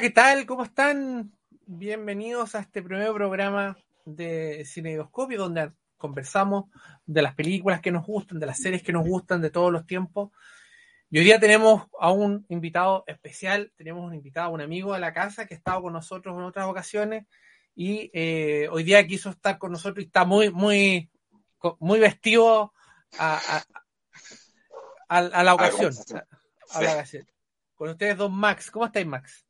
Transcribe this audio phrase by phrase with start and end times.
[0.00, 0.46] Hola, ¿qué tal?
[0.46, 1.30] ¿Cómo están?
[1.66, 3.76] Bienvenidos a este primer programa
[4.06, 6.70] de Cineidoscopio, donde conversamos
[7.04, 9.86] de las películas que nos gustan, de las series que nos gustan de todos los
[9.86, 10.30] tiempos.
[11.10, 15.12] Y hoy día tenemos a un invitado especial, tenemos un invitado, un amigo de la
[15.12, 17.26] casa que ha estado con nosotros en otras ocasiones
[17.74, 21.10] y eh, hoy día quiso estar con nosotros y está muy, muy,
[21.78, 22.72] muy vestido
[23.18, 23.64] a, a,
[25.10, 25.92] a, a la ocasión.
[26.70, 27.26] A la ocasión.
[27.74, 28.70] Con ustedes dos, Max.
[28.70, 29.44] ¿Cómo estáis, Max?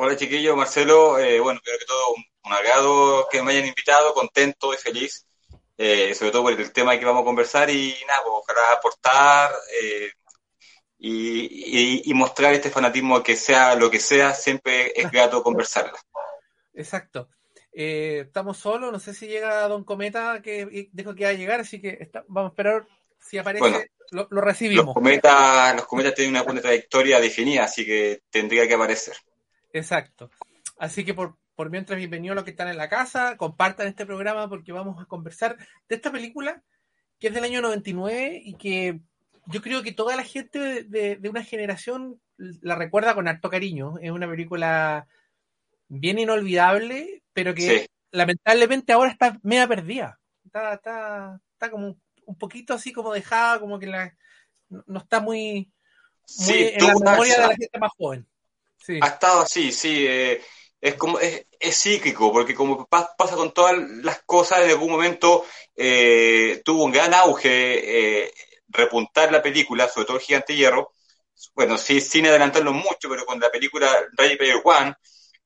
[0.00, 4.14] Hola chiquillo, Marcelo, eh, bueno, primero que todo un, un, agrado que me hayan invitado,
[4.14, 5.26] contento y feliz,
[5.76, 9.50] eh, sobre todo por el tema que vamos a conversar y nada, pues, ojalá aportar
[9.82, 10.12] eh,
[11.00, 15.98] y, y, y, mostrar este fanatismo que sea lo que sea, siempre es grato conversarla.
[16.74, 17.28] Exacto.
[17.72, 21.58] Eh, estamos solos, no sé si llega Don Cometa, que dijo que iba a llegar,
[21.58, 22.86] así que está, vamos a esperar
[23.18, 23.68] si aparece.
[23.68, 23.80] Bueno,
[24.12, 24.84] lo, lo, recibimos.
[24.84, 29.16] Los cometas, los cometas tienen una buena trayectoria definida, así que tendría que aparecer.
[29.78, 30.30] Exacto.
[30.78, 34.06] Así que por, por mientras, bienvenidos a los que están en la casa, compartan este
[34.06, 35.56] programa porque vamos a conversar
[35.88, 36.62] de esta película
[37.18, 39.00] que es del año 99 y que
[39.46, 43.50] yo creo que toda la gente de, de, de una generación la recuerda con harto
[43.50, 43.98] cariño.
[44.00, 45.08] Es una película
[45.88, 47.86] bien inolvidable, pero que sí.
[48.12, 50.20] lamentablemente ahora está media perdida.
[50.44, 54.14] Está, está, está como un poquito así como dejada, como que la,
[54.68, 55.72] no está muy, muy
[56.24, 58.26] sí, en la memoria de la gente más joven.
[58.88, 58.98] Sí.
[59.02, 60.06] Ha estado así, sí.
[60.08, 60.40] Eh,
[60.80, 65.44] es como es, es, cíclico, porque como pasa con todas las cosas, en algún momento
[65.76, 68.32] eh, tuvo un gran auge eh,
[68.68, 70.94] repuntar la película, sobre todo el Gigante Hierro.
[71.54, 74.94] Bueno, sí, sin adelantarlo mucho, pero con la película Ready Player One,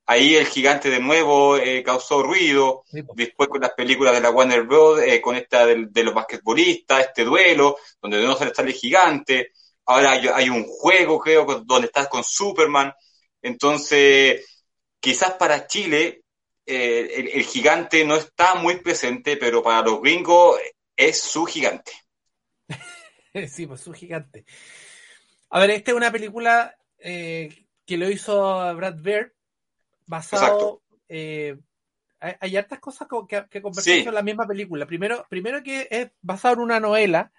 [0.07, 2.85] ahí el gigante de nuevo eh, causó ruido.
[2.87, 3.01] Sí.
[3.17, 7.25] Después con las películas de la Warner Bros., con esta de, de, los basquetbolistas, este
[7.25, 9.51] duelo, donde no sale el gigante.
[9.87, 12.95] Ahora hay, hay un juego, creo, donde estás con Superman.
[13.43, 14.65] Entonces,
[15.01, 16.23] quizás para Chile
[16.65, 20.59] eh, el, el, gigante no está muy presente, pero para los gringos
[20.97, 21.93] es su gigante.
[23.49, 24.45] sí, pues su gigante.
[25.51, 29.33] A ver, esta es una película eh, que lo hizo Brad Bird,
[30.07, 30.83] basado...
[31.09, 31.59] Eh,
[32.21, 34.05] hay, hay, hartas cosas que, que sí.
[34.07, 34.87] en la misma película.
[34.87, 37.33] Primero, primero que es basado en una novela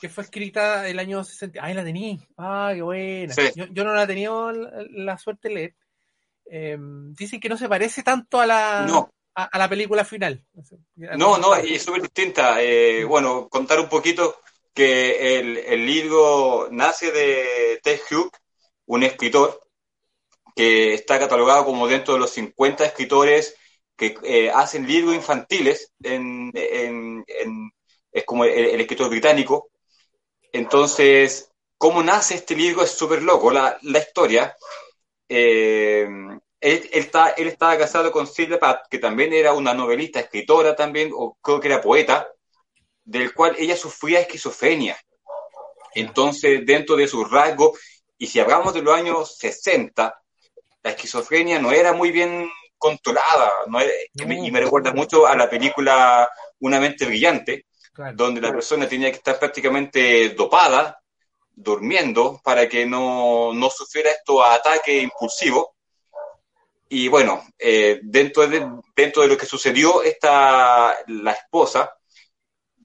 [0.00, 1.60] que fue escrita el año 60.
[1.62, 2.20] ¡Ay, la tení!
[2.36, 3.34] ¡Ay, qué buena!
[3.34, 3.42] Sí.
[3.54, 5.74] Yo, yo, no la he tenido la, la suerte de leer.
[6.46, 9.10] Eh, dicen que no se parece tanto a la, no.
[9.34, 10.44] a, a, la película final.
[10.94, 12.62] No, no, y es súper distinta.
[12.62, 14.40] Eh, bueno, contar un poquito
[14.74, 18.30] que el, el libro nace de Ted Hughes,
[18.86, 19.60] un escritor
[20.54, 23.56] que está catalogado como dentro de los 50 escritores
[23.96, 27.70] que eh, hacen libros infantiles, en, en, en
[28.12, 29.70] es como el, el, escritor británico.
[30.54, 32.84] Entonces, ¿cómo nace este libro?
[32.84, 34.56] Es súper loco la, la historia.
[35.28, 40.20] Eh, él, él, está, él, estaba casado con Silvia Pat, que también era una novelista,
[40.20, 42.28] escritora también, o creo que era poeta,
[43.02, 44.96] del cual ella sufría esquizofrenia.
[45.92, 47.76] Entonces, dentro de sus rasgos,
[48.16, 50.22] y si hablamos de los años 60,
[50.84, 53.92] la esquizofrenia no era muy bien controlada, no era,
[54.24, 54.32] no.
[54.32, 56.28] y me recuerda mucho a la película
[56.60, 57.66] Una mente brillante,
[58.14, 61.00] donde la persona tenía que estar prácticamente dopada,
[61.54, 65.66] durmiendo, para que no, no sufriera estos ataques impulsivos.
[66.88, 71.96] Y bueno, eh, dentro, de, dentro de lo que sucedió, esta, la esposa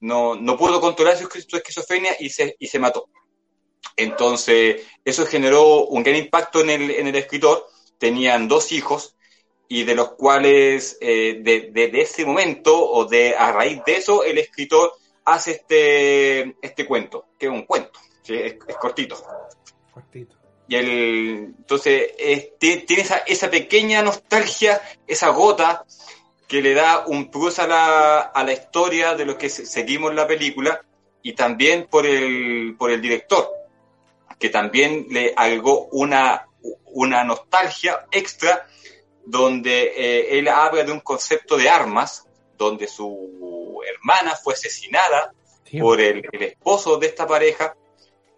[0.00, 3.08] no, no pudo controlar su, su esquizofrenia y se, y se mató.
[3.96, 7.66] Entonces, eso generó un gran impacto en el, en el escritor.
[7.98, 9.16] Tenían dos hijos
[9.72, 13.98] y de los cuales, eh, de, de, de, ese momento o de a raíz de
[13.98, 14.92] eso, el escritor
[15.24, 19.16] hace este, este cuento, que es un cuento, Sí, es, es cortito.
[19.94, 20.34] Cortito.
[20.66, 25.84] Y el, entonces es- ti- tiene esa, esa pequeña nostalgia, esa gota
[26.48, 30.12] que le da un plus a la, a la historia de lo que se- seguimos
[30.16, 30.84] la película
[31.22, 33.48] y también por el, por el director,
[34.36, 36.48] que también le algó una,
[36.86, 38.66] una nostalgia extra
[39.30, 42.26] donde eh, él habla de un concepto de armas,
[42.58, 45.32] donde su hermana fue asesinada
[45.64, 47.74] Sí, por el, el esposo de esta pareja.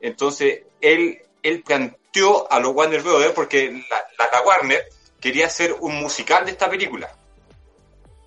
[0.01, 4.85] Entonces, él, él planteó a los Warner Brothers, porque la, la- la Warner
[5.19, 7.11] quería hacer un musical de esta película.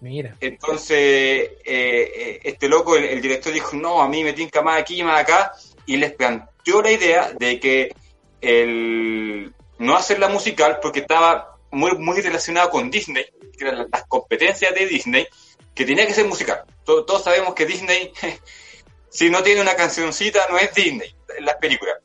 [0.01, 0.35] Mira.
[0.39, 4.79] Entonces, eh, eh, este loco, el, el director dijo, no, a mí me tinca más
[4.79, 5.53] aquí, más acá,
[5.85, 7.93] y les planteó la idea de que
[8.41, 13.25] el, no hacer la musical porque estaba muy, muy relacionado con Disney,
[13.57, 15.27] que eran las competencias de Disney,
[15.73, 16.63] que tenía que ser musical.
[16.83, 18.11] Todos, todos sabemos que Disney,
[19.09, 21.95] si no tiene una cancioncita, no es Disney en las películas.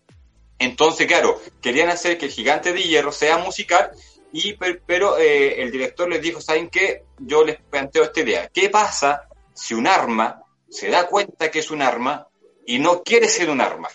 [0.58, 3.90] Entonces, claro, querían hacer que el gigante de hierro sea musical,
[4.32, 7.04] y per- pero eh, el director les dijo, ¿saben qué?
[7.18, 8.48] Yo les planteo esta idea.
[8.48, 12.28] ¿Qué pasa si un arma se da cuenta que es un arma
[12.66, 13.88] y no quiere ser un arma?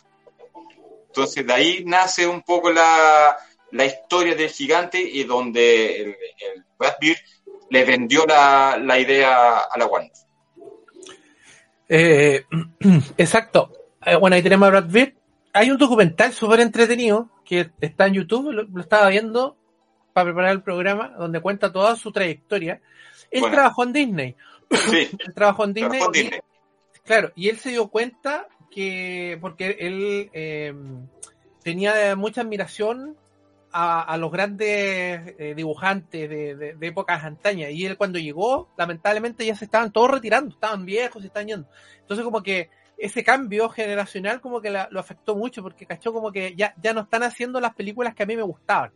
[1.07, 3.37] Entonces, de ahí nace un poco la,
[3.71, 7.17] la historia del gigante y donde el, el Brad Pitt
[7.69, 10.11] le vendió la, la idea a la Warner.
[11.89, 12.43] Eh,
[13.17, 13.71] exacto.
[14.05, 15.15] Eh, bueno, ahí tenemos a Brad Pitt.
[15.53, 19.55] Hay un documental súper entretenido que está en YouTube, lo, lo estaba viendo
[20.13, 22.81] para preparar el programa, donde cuenta toda su trayectoria.
[23.31, 23.55] Él Bueno.
[23.55, 24.35] trabajó en Disney.
[24.71, 25.99] Sí, Él trabajó en Disney.
[25.99, 26.39] trabajó en y- Disney.
[27.03, 30.73] Claro, y él se dio cuenta que, porque él eh,
[31.61, 33.15] tenía mucha admiración
[33.77, 38.69] a, a los grandes eh, dibujantes de, de- de épocas antañas, y él cuando llegó,
[38.77, 41.67] lamentablemente ya se estaban todos retirando, estaban viejos, se estaban yendo.
[41.99, 46.31] Entonces como que ese cambio generacional como que la- lo afectó mucho, porque cachó como
[46.31, 48.93] que ya, ya no están haciendo las películas que a mí me gustaban.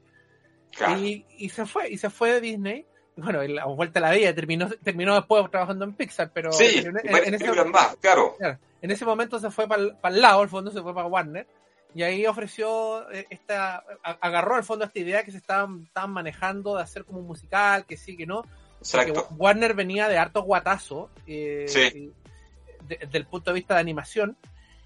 [0.72, 0.98] Claro.
[1.00, 2.86] Y, y se fue, y se fue de Disney.
[3.18, 6.98] Bueno, la vuelta a la vida, terminó, terminó después trabajando en Pixar, pero sí, en-
[7.04, 8.38] en- en ese- más, claro.
[8.82, 11.46] En ese momento se fue para el lado, al fondo se fue para Warner,
[11.96, 16.76] y ahí ofreció eh, esta, agarró al fondo esta idea que se estaban, estaban manejando
[16.78, 19.28] de hacer como un musical, que sí, que no, porque Exacto.
[19.38, 22.12] Warner venía de hartos guatazos, eh, Sí.
[22.88, 24.38] desde el punto de vista de animación,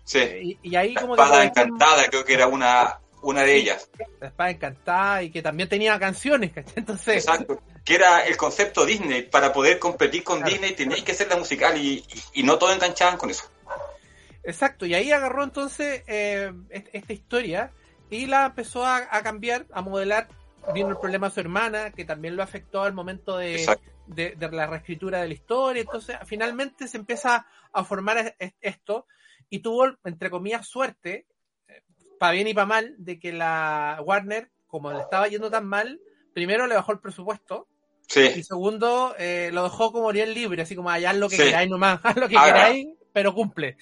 [0.05, 0.19] Sí.
[0.19, 3.89] eh, y, y ahí La como espada encantada, creo que era una, una de ellas.
[4.19, 6.73] la espada encantada y que también tenía canciones, ¿cachai?
[6.77, 7.61] Entonces, Exacto.
[7.85, 9.23] Que era el concepto Disney.
[9.23, 10.51] Para poder competir con Claro.
[10.53, 11.95] Disney teníais que hacer la musical y,
[12.33, 13.43] y, y no todos enganchaban con eso.
[14.43, 17.71] Exacto, y ahí agarró entonces eh, est- esta historia
[18.09, 20.27] y la empezó a, a cambiar, a modelar.
[20.73, 24.51] Vino el problema de su hermana, que también lo afectó al momento de, de, de
[24.51, 25.81] la reescritura de la historia.
[25.81, 29.05] Entonces, finalmente se empieza a formar es- es- esto
[29.49, 31.25] y tuvo, entre comillas, suerte,
[32.19, 35.99] para bien y para mal, de que la Warner, como le estaba yendo tan mal,
[36.33, 37.67] primero le bajó el presupuesto
[38.07, 41.37] y Sí, segundo eh, lo dejó como bien libre, así como allá haz lo que
[41.37, 41.43] Sí.
[41.43, 43.77] queráis nomás, haz lo que queráis, pero cumple.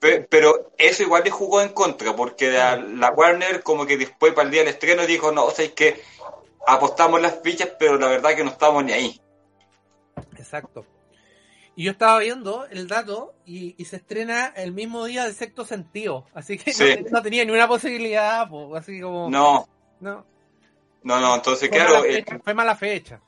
[0.00, 4.32] Pe- pero eso igual le jugó en contra, porque la, la Warner como que después
[4.32, 6.02] para el día del estreno dijo, no, o sea, es que
[6.66, 9.20] apostamos las fichas, pero la verdad que no estamos ni ahí.
[10.38, 10.86] Exacto.
[11.76, 15.64] Y yo estaba viendo el dato y, y se estrena el mismo día del sexto
[15.64, 16.26] sentido.
[16.34, 16.96] Así que Sí.
[17.04, 19.30] no, no tenía ni una posibilidad, po, así como.
[19.30, 19.68] No,
[20.00, 20.26] no.
[21.02, 23.20] no, no, entonces Fue, claro, mala eh, fue mala fecha.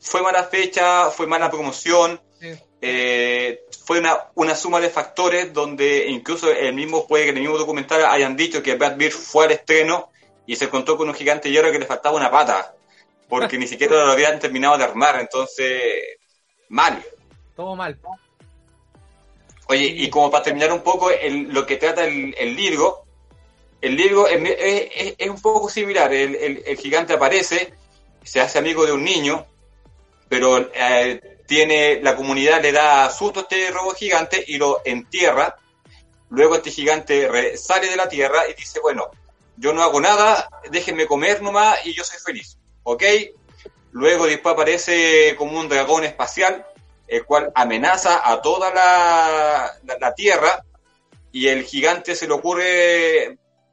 [0.00, 2.52] fue mala fecha, fue mala promoción, Sí.
[2.88, 7.42] Eh, fue una, una suma de factores donde incluso el mismo, puede que en el
[7.42, 10.10] mismo documental hayan dicho que Brad Pitt fue al estreno
[10.46, 12.74] y se encontró con un gigante hierro que le faltaba una pata,
[13.28, 15.82] porque ni siquiera lo habían terminado de armar, entonces,
[16.68, 17.02] mal.
[17.56, 17.98] Todo mal.
[19.68, 23.04] Oye, y como para terminar un poco el- lo que trata el, el Lirgo,
[23.80, 26.12] el Lirgo es, es- es- es un poco similar.
[26.12, 27.74] El, el- el gigante aparece,
[28.22, 29.44] se hace amigo de un niño,
[30.28, 35.56] pero eh, tiene la comunidad le da susto a este robot gigante y lo entierra.
[36.30, 39.10] Luego este gigante sale de la tierra y dice, bueno,
[39.56, 42.58] yo no hago nada, déjenme comer nomás y yo soy feliz.
[42.82, 43.02] ¿Ok?
[43.92, 46.66] Luego después aparece como un dragón espacial,
[47.08, 50.64] el cual amenaza a toda la, la- la Tierra
[51.32, 53.24] y el gigante se le ocurre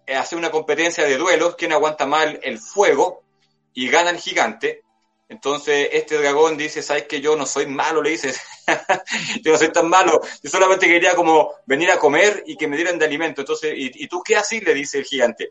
[0.06, 3.24] eh, hacer una competencia de duelos, quien aguanta mal el fuego
[3.74, 4.84] y gana el gigante.
[5.30, 8.02] Entonces este dragón dice, ¿sabes que yo no soy malo?
[8.02, 8.34] Le dice,
[9.44, 12.76] yo no soy tan malo, yo solamente quería como venir a comer y que me
[12.76, 13.42] dieran de alimento.
[13.42, 14.64] Entonces, ¿y, tú qué haces?
[14.64, 15.50] Le dice el gigante.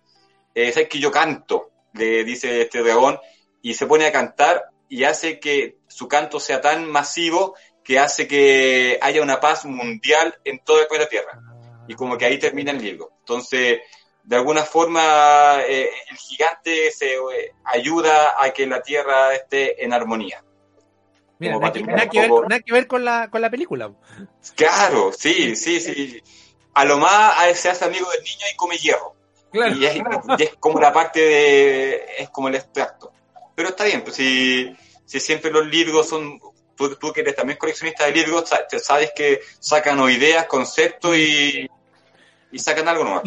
[0.54, 1.70] Eh, ¿Sabes que yo canto?
[1.94, 3.18] Le dice este dragón
[3.62, 8.28] y se pone a cantar y hace que su canto sea tan masivo que hace
[8.28, 11.40] que haya una paz mundial en el planeta Tierra.
[11.88, 13.12] Y como que ahí termina el libro.
[13.20, 13.80] Entonces,
[14.24, 19.92] de alguna forma eh, el gigante se eh, ayuda a que la Tierra esté en
[19.92, 20.42] armonía.
[21.38, 23.92] Mira, nada, que, nada que ver, nada que ver con la, con la película.
[24.54, 26.22] Claro, sí, sí, sí.
[26.74, 29.16] A lo más se hace amigo del niño y come hierro.
[29.50, 29.76] Claro.
[29.76, 29.96] Y es,
[30.38, 32.06] y es como la parte de.
[32.18, 33.12] es como el extracto.
[33.54, 34.74] Pero está bien, pues si,
[35.04, 36.40] si siempre los libros son.
[36.74, 38.48] Tú, tú que eres también coleccionista de libros,
[38.82, 41.68] sabes que sacan o ideas, conceptos y.
[42.50, 43.22] y sacan algo nuevo.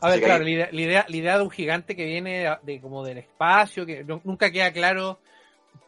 [0.00, 2.56] A ver, claro, la idea, la, idea, la idea de un gigante que viene de,
[2.62, 5.18] de como del espacio, que no- nunca queda claro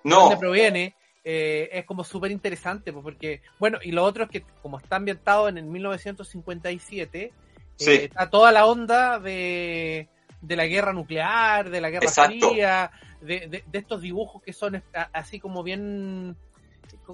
[0.02, 4.30] de dónde proviene, eh, es como súper interesante, pues, porque, bueno, y lo otro es
[4.30, 7.32] que como está ambientado en el 1957, eh,
[7.76, 7.92] Sí.
[7.92, 10.08] está toda la onda de,
[10.40, 12.32] de la guerra nuclear, de la guerra Exacto.
[12.48, 12.90] fría,
[13.20, 16.36] de, de- de estos dibujos que son así como bien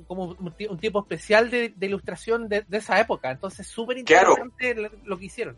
[0.08, 3.30] como un ti- un tipo especial de, ilustración de, esa época.
[3.30, 4.74] Entonces, súper interesante
[5.04, 5.56] lo que hicieron.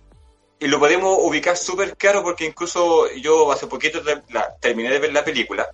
[0.60, 4.00] Y lo podemos ubicar súper claro porque incluso yo hace poquito
[4.30, 5.68] la- terminé de ver la película.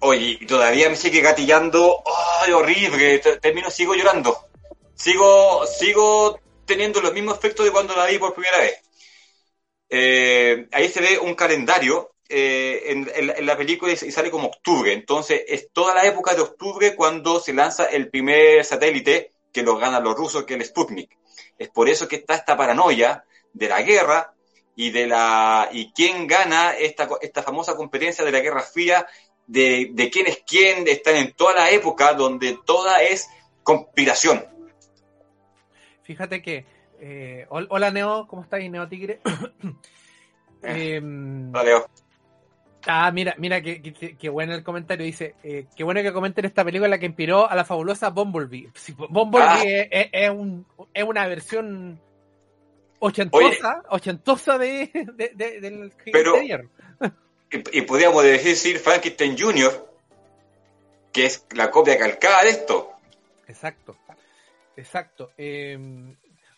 [0.00, 2.02] Oye, y todavía me sigue gatillando.
[2.42, 3.18] ¡Ay, horrible!
[3.18, 4.46] Te- Termino, sigo llorando.
[4.94, 8.80] Sigo, sigo teniendo los mismos efectos de cuando la vi por primera vez.
[9.88, 14.48] Eh, ahí se ve un calendario eh, en, en en la película y sale como
[14.48, 14.92] octubre.
[14.92, 19.76] Entonces, es toda la época de octubre cuando se lanza el primer satélite que lo
[19.76, 21.10] ganan los rusos, que es el Sputnik.
[21.58, 24.34] Es por eso que está esta paranoia de la guerra
[24.76, 29.06] y de la y quién gana esta, esta famosa competencia de la Guerra Fría,
[29.46, 33.28] de, de quién es quién, están en toda la época donde toda es
[33.62, 34.44] conspiración.
[36.02, 36.64] Fíjate que.
[37.00, 39.20] eh, hol- hola Neo, ¿cómo estáis, Neo Tigre?
[40.62, 41.86] Em, Vale, Leo.
[42.86, 43.80] ah, mira, mira, qué
[44.18, 45.06] que bueno el comentario.
[45.06, 48.68] Dice: eh, Qué bueno que comenten esta película la que inspiró a la fabulosa Bumblebee.
[48.74, 49.62] Sí, Bumblebee Ah.
[49.64, 52.00] es, es- es un- es una versión
[53.00, 56.36] ochentosa, ochentosa de, de- de- del Pero-.
[57.52, 59.88] Y, y podríamos decir Frankenstein Jr.,
[61.12, 62.92] que es la copia calcada de esto.
[63.48, 63.96] Exacto,
[64.76, 65.32] exacto.
[65.36, 65.76] Eh,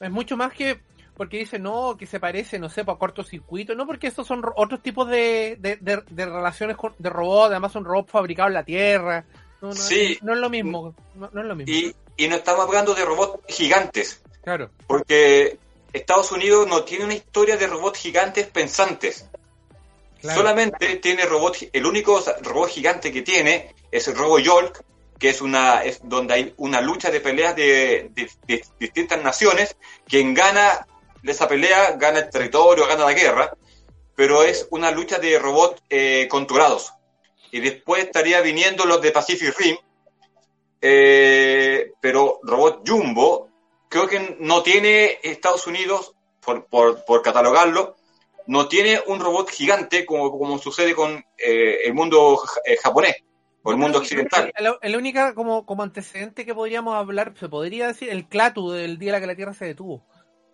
[0.00, 0.80] es mucho más que
[1.16, 4.52] porque dice no, que se parece, no sé, a cortocircuito, no porque estos son ro-
[4.56, 8.54] otros tipos de, de, de- de relaciones con- de robots, además son robots fabricados en
[8.54, 9.24] la Tierra.
[9.62, 10.18] No, no, Sí.
[10.22, 11.72] no es lo mismo, no, no es lo mismo.
[11.72, 15.56] Y, y no estamos hablando de robots gigantes, Claro, porque
[15.92, 19.26] Estados Unidos no tiene una historia de robots gigantes pensantes.
[20.20, 20.38] claro.
[20.40, 24.84] Solamente tiene robot, el único robot gigante que tiene es el robot Yolk,
[25.18, 29.76] que es una, es donde hay una lucha de peleas de, de- de distintas naciones.
[30.06, 30.86] Quien gana
[31.22, 33.52] esa pelea gana el territorio, gana la guerra,
[34.16, 36.92] pero es una lucha de robots eh, controlados.
[37.52, 39.76] Y después estaría viniendo los de Pacific Rim,
[40.80, 43.48] eh, pero robot Jumbo,
[43.92, 47.94] creo que no tiene Estados Unidos, por, por, por catalogarlo,
[48.46, 53.16] no tiene un robot gigante como, como sucede con eh, el mundo eh, japonés
[53.62, 54.50] o el mundo occidental.
[54.58, 58.98] La, la única como, como antecedente que podríamos hablar, se podría decir, el Clatu del
[58.98, 60.02] día en la que la Tierra se detuvo.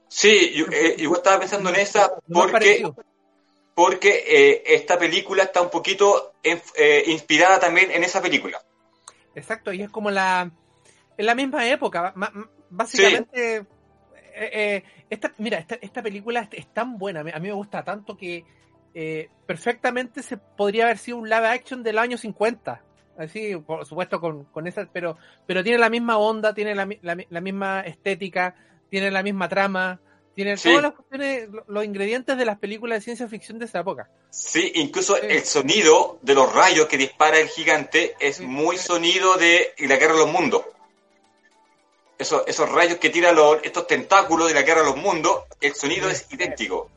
[0.09, 2.83] Sí, yo, eh, estaba pensando en esa porque,
[3.75, 8.61] porque eh, esta película está un poquito en- eh, inspirada también en esa película.
[9.35, 10.50] Exacto, y es como la.
[11.16, 13.56] En la misma época, ma- ma- básicamente.
[13.56, 13.64] eh,
[14.34, 18.16] eh, esta, mira, esta, esta película es, es tan buena, a mí, me gusta tanto
[18.16, 18.44] que
[18.94, 22.82] eh, perfectamente se podría haber sido un live action del año 50.
[23.18, 27.14] Así, por supuesto, con, con esa, pero, pero tiene la misma onda, tiene la, la
[27.16, 28.54] mi- la misma estética,
[28.90, 30.00] tiene la misma trama,
[30.37, 30.68] tiene Sí.
[30.68, 34.08] todas las cuestiones, lo- los ingredientes de las películas de ciencia ficción de esa época.
[34.30, 35.22] Sí, incluso Sí.
[35.30, 40.12] el sonido de los rayos que dispara el gigante es muy sonido de la guerra
[40.12, 40.62] de los mundos.
[42.18, 45.75] Esos, esos rayos que tiran los, estos tentáculos de la guerra de los mundos, el
[45.75, 46.16] sonido Sí.
[46.16, 46.90] es idéntico.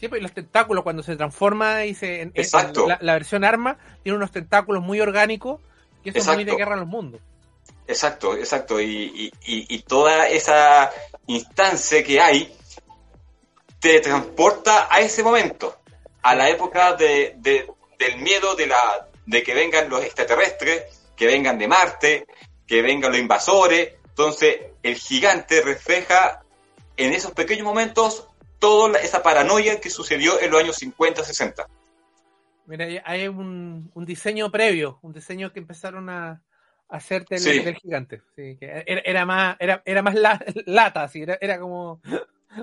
[0.00, 2.88] Sí, pues, y los tentáculos cuando se transforma y se en- en- Exacto.
[2.88, 5.60] la, la versión arma tiene unos tentáculos muy orgánicos
[6.02, 7.20] que eso es muy de guerra en los mundos.
[7.86, 8.80] Exacto, exacto.
[8.80, 10.90] Y, y- y- y toda esa
[11.26, 12.52] instancia que hay
[13.78, 15.76] te transporta a ese momento,
[16.22, 20.84] a la época de, de- del miedo de, la, de que vengan los extraterrestres,
[21.16, 22.26] que vengan de Marte,
[22.66, 23.92] que vengan los invasores.
[24.12, 26.42] Entonces, el gigante refleja
[26.96, 28.28] en esos pequeños momentos
[28.58, 31.66] toda esa paranoia que sucedió en los años 50, 60.
[32.66, 36.30] Mira, hay- un, un diseño previo, un diseño que empezaron a,
[36.88, 37.58] a hacer del, Sí.
[37.60, 38.22] del gigante.
[38.36, 42.00] Sí, que era, era más, era, era más la- lata, así, era, era como.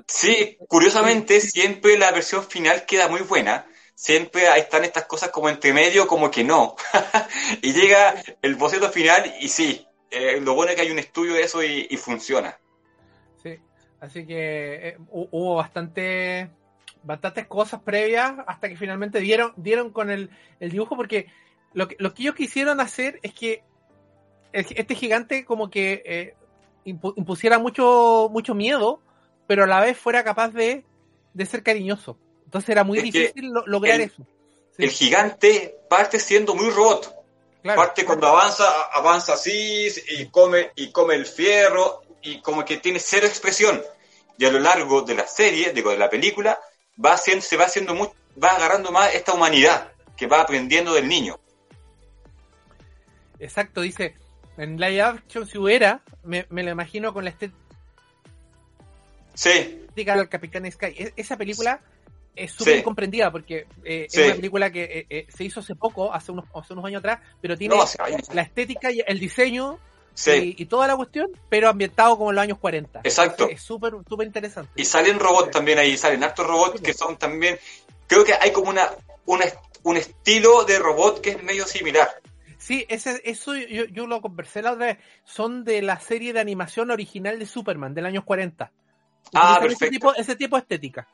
[0.07, 3.65] Sí, curiosamente siempre la versión final queda muy buena.
[3.95, 6.75] Siempre están estas cosas como entre medio, como que no.
[7.61, 11.33] y llega el boceto final y sí, eh, lo bueno es que hay un estudio
[11.33, 12.57] de eso y, y funciona.
[13.41, 13.57] Sí.
[13.99, 16.49] Así que eh, hu- hubo bastante
[17.01, 21.27] bastantes cosas previas hasta que finalmente dieron, dieron con el, el dibujo, porque
[21.73, 23.63] lo que, lo que ellos quisieron hacer es que
[24.51, 26.33] este gigante como que eh,
[26.83, 28.99] impusiera mucho, mucho miedo,
[29.47, 30.83] pero a la vez fuera capaz de,
[31.33, 32.17] de ser cariñoso.
[32.45, 34.25] Entonces era muy difícil lograr eso.
[34.77, 37.15] El gigante parte siendo muy robot.
[37.63, 42.99] Parte cuando avanza, avanza así y come, y come el fierro y como que tiene
[42.99, 43.81] cero expresión.
[44.37, 46.57] Y a lo largo de la serie, digo, de la película,
[47.03, 48.09] va haciendo, se va haciendo muy,
[48.41, 51.39] va agarrando más esta humanidad que va aprendiendo del niño.
[53.39, 54.15] Exacto, dice,
[54.57, 57.57] en live action si hubiera, me, lo imagino con la estética
[59.33, 59.85] sí.
[59.95, 60.87] del Capitán Sky.
[60.87, 61.81] E, esa película
[62.35, 66.13] es súper comprendida porque eh, es una película que eh, eh, se hizo hace poco,
[66.13, 67.75] hace unos, hace unos años atrás, pero tiene
[68.33, 69.79] la estética y el diseño
[70.25, 73.01] y, toda la cuestión, pero ambientado como en los años 40.
[73.03, 73.47] Exacto.
[73.49, 74.71] Es súper súper interesante.
[74.75, 77.57] Y salen robots también ahí, salen hartos robots que son también,
[78.07, 78.89] creo que hay como una,
[79.25, 79.45] una
[79.83, 82.09] un estilo de robot que es medio similar.
[82.57, 84.97] Sí, ese, eso yo, yo, lo conversé la otra vez.
[85.23, 88.71] Son de la serie de animación original de Superman, del año 40.
[89.33, 89.85] Ah, perfecto.
[89.85, 91.07] Ese tipo, ese tipo de estética.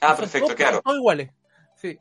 [0.00, 0.80] Ah, perfecto, claro.
[0.84, 1.30] Son iguales.
[1.76, 1.98] Sí.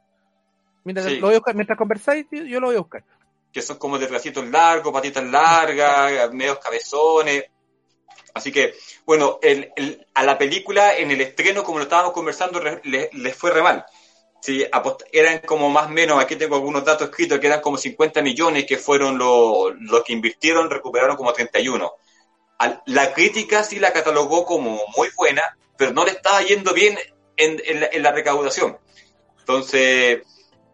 [0.84, 3.04] Mientras, Lo voy a buscar, mientras conversáis, yo lo voy a buscar.
[3.52, 7.46] Que son como de bracitos largos, patitas largas, medios cabezones.
[8.34, 8.76] Así que,
[9.06, 13.34] bueno, el, el, a la película en el estreno, como lo estábamos conversando, les le
[13.34, 13.86] fue re mal.
[14.40, 14.66] Sí,
[15.12, 18.66] eran como más o menos, aquí tengo algunos datos escritos, que eran como 50 millones
[18.66, 21.92] que fueron los que invirtieron, recuperaron como 31.
[22.86, 25.42] La crítica sí la catalogó como muy buena,
[25.76, 26.98] pero no le estaba yendo bien
[27.38, 28.78] en, en, la, recaudación.
[29.40, 30.22] Entonces,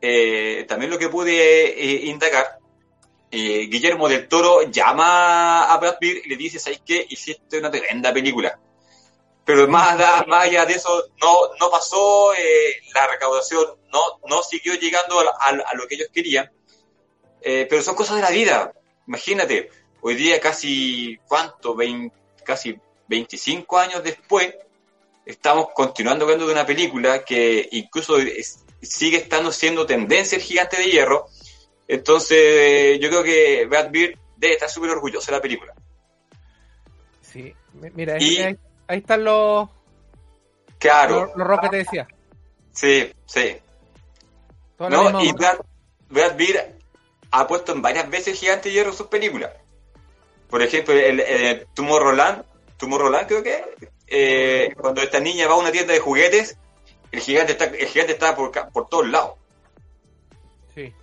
[0.02, 2.58] eh, también lo que pude eh, indagar,
[3.30, 7.06] eh, Guillermo del Toro llama a Brad Pitt y le dice, ¿sabes qué?
[7.10, 8.60] Hiciste una tremenda película
[9.46, 14.76] pero más, más allá de eso no, no pasó, eh, la recaudación no, no siguió
[14.76, 16.50] llegando a, lo que ellos querían,
[17.42, 18.74] eh, pero son cosas de la vida.
[19.08, 19.70] Imagínate,
[20.02, 21.76] hoy día casi, ¿cuánto?
[22.44, 24.56] casi 25 años después,
[25.26, 28.18] estamos continuando viendo de una película que incluso
[28.82, 31.28] sigue estando siendo tendencia el gigante de hierro.
[31.88, 35.74] Entonces, yo creo que Brad Pitt debe estar súper orgulloso de la película.
[37.22, 38.58] Sí, mira, es,
[38.88, 39.70] ahí están los.
[40.78, 41.32] Claro.
[41.36, 42.08] Los, los que te decía.
[42.72, 43.58] Sí, sí.
[44.80, 45.60] No, y Brad,
[46.10, 46.38] Brad
[47.32, 49.52] ha puesto en varias veces Gigante Hierro en sus películas.
[50.50, 52.44] Por ejemplo, el, el Tomorrowland,
[52.78, 53.64] Tomorrowland creo que
[54.16, 56.58] eh, cuando esta niña va a una tienda de juguetes,
[57.12, 59.34] el gigante está, el gigante está por, por todos lados.
[60.76, 60.94] Sí.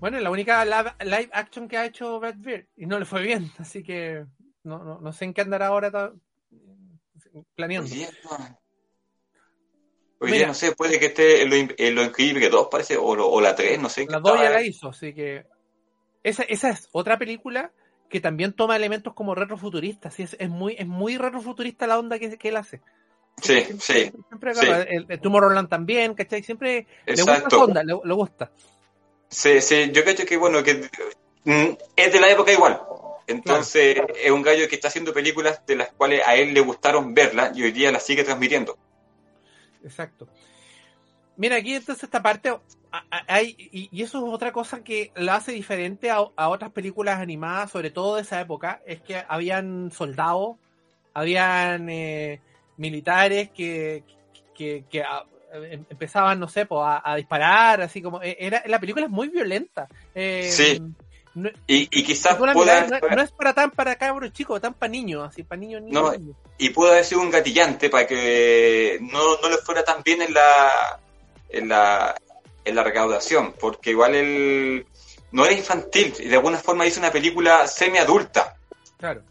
[0.00, 3.52] Bueno, la única live, action que ha hecho Brad Beard y no le fue bien,
[3.58, 4.24] así que
[4.64, 6.12] no, no, no sé en qué andará ahora
[7.54, 7.90] planeando.
[10.18, 13.40] Hoy día, no sé, puede que esté en lo, en lo increíble 2, parece, o,
[13.42, 14.06] la 3, no sé.
[14.08, 15.44] La 2 ya la hizo, así que.
[16.22, 17.72] Esa, esa es otra película
[18.08, 20.18] que también toma elementos como retrofuturistas.
[20.20, 22.80] Es, es, muy, es muy retrofuturista la onda que, que él hace.
[23.42, 24.12] Sí, sí.
[24.28, 24.52] Siempre,
[24.88, 26.42] El, el, Tomorrowland también, ¿cachai?
[26.42, 28.50] Siempre le gusta la onda, le, gusta.
[29.28, 30.88] Sí, sí, yo creo que bueno, que
[31.44, 32.80] mm, es de la época igual.
[33.26, 37.12] Entonces, es un gallo que está haciendo películas de las cuales a él le gustaron
[37.12, 38.78] verlas y hoy día las sigue transmitiendo.
[39.82, 40.28] Exacto.
[41.36, 42.52] Mira, aquí entonces esta parte,
[43.26, 47.90] hay, y, eso es otra cosa que la hace diferente a, otras películas animadas, sobre
[47.90, 50.56] todo de esa época, es que habían soldados,
[51.12, 52.40] habían eh,
[52.76, 54.02] militares que,
[54.54, 54.84] que,
[55.52, 59.88] em, empezaban, no sé, a, disparar, así como, e, era, la película es muy violenta.
[60.14, 60.80] Eh, sí
[61.66, 62.86] y, quizás pueda...
[62.86, 66.16] no, es para tan para cabros chicos, tan para niños, así para niños, niños,
[66.58, 70.32] Y pudo haber sido un gatillante para que no, no le fuera tan bien en
[70.32, 70.98] la,
[71.48, 72.14] en la,
[72.64, 74.86] en la recaudación, porque igual él
[75.32, 78.56] no era infantil y de alguna forma hizo una película semi-adulta.
[78.98, 79.22] Claro.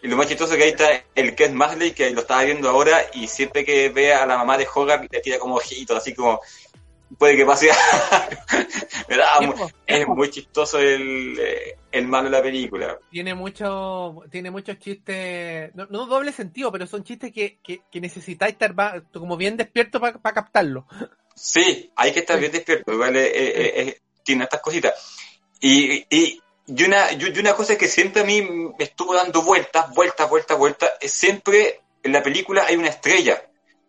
[0.00, 3.06] Y lo más chistoso que ahí está el Ken Masley, que lo estaba viendo ahora,
[3.14, 6.40] y siempre que ve a la mamá de Hogarth le tira como ojitos, así como,
[7.18, 7.70] puede que pase
[9.86, 11.38] es muy chistoso el,
[11.90, 12.98] el malo de la película.
[13.10, 18.74] Tiene mucho, tiene muchos chistes, no, doble sentido, pero son chistes que, que, necesitáis estar
[19.12, 20.86] como bien despierto para captarlo.
[21.34, 22.92] Sí, hay que estar bien despierto,
[24.22, 24.94] tiene estas cositas.
[25.60, 29.92] Y, y, y, una, y una cosa que siempre a mí me estuvo dando vueltas,
[29.94, 33.42] vueltas, vueltas, vueltas, es siempre en la película hay una estrella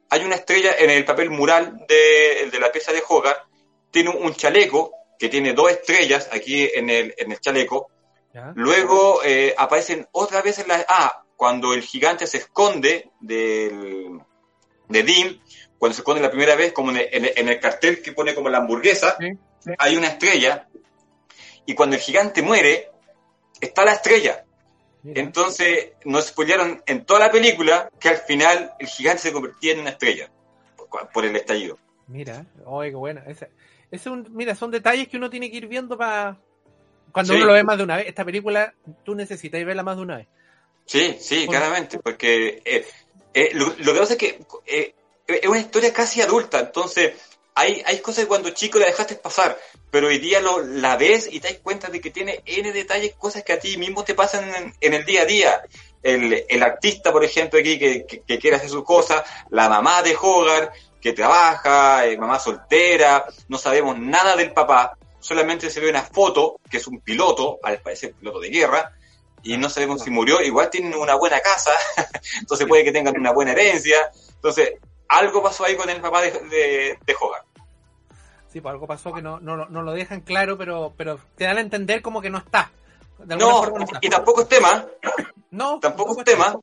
[0.09, 3.47] hay una estrella en el papel mural de, de la pieza de Hogarth,
[3.91, 7.89] tiene un chaleco que tiene dos estrellas aquí en el, en el chaleco.
[8.55, 10.85] Luego eh, aparecen otra vez en la...
[10.87, 14.19] Ah, cuando el gigante se esconde del,
[14.87, 15.39] de Dim,
[15.77, 18.49] cuando se pone la primera vez, como en el, en el cartel que pone como
[18.49, 19.27] la hamburguesa, Sí,
[19.59, 19.71] sí.
[19.77, 20.67] hay una estrella,
[21.65, 22.89] y cuando el gigante muere,
[23.61, 24.45] está la estrella.
[25.03, 25.21] Mira.
[25.21, 29.79] Entonces nos spoilearon en toda la película que al final el gigante se convertía en
[29.79, 30.29] una estrella
[30.75, 31.77] por, por el estallido.
[32.07, 33.21] Mira, oye, qué bueno.
[33.25, 33.49] Ese,
[33.91, 36.37] es un, mira, son detalles que uno tiene que ir viendo para.
[37.11, 37.37] Cuando Sí.
[37.37, 38.07] uno lo ve más de una vez.
[38.07, 40.27] Esta película, tú necesitas verla más de una vez.
[40.85, 42.85] Sí, sí, claramente, porque eh,
[43.33, 44.95] eh, lo, lo que pasa es que eh,
[45.27, 47.13] es una historia casi adulta, entonces
[47.59, 49.59] hay, hay cosas que cuando chico la dejaste pasar,
[49.91, 53.15] pero hoy día lo, la ves y te das cuenta de que tiene N detalles,
[53.15, 55.61] cosas que a ti mismo te pasan en, el día a día.
[56.01, 58.05] El, el artista, por ejemplo, aquí que,
[58.39, 63.99] quiere hacer sus cosas, la mamá de Hogarth, que trabaja, eh, mamá soltera, no sabemos
[63.99, 68.39] nada del papá, solamente se ve una foto, que es un piloto, al parecer piloto
[68.39, 68.93] de guerra,
[69.43, 71.71] y no sabemos si murió, igual tienen una buena casa,
[72.39, 74.75] entonces puede que tengan una buena herencia, entonces
[75.09, 77.48] algo pasó ahí con el papá de, de, de Hogarth.
[78.51, 81.43] Sí, pues algo pasó que no, no, lo- no lo dejan claro, pero, pero te
[81.45, 82.71] dan a entender como que no está.
[83.19, 83.99] No, forma no está.
[84.01, 84.87] y tampoco es tema,
[85.51, 86.55] No, tampoco es tema,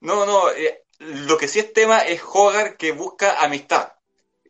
[0.00, 3.92] no, no, eh, lo que sí es tema es Hogarth que busca amistad,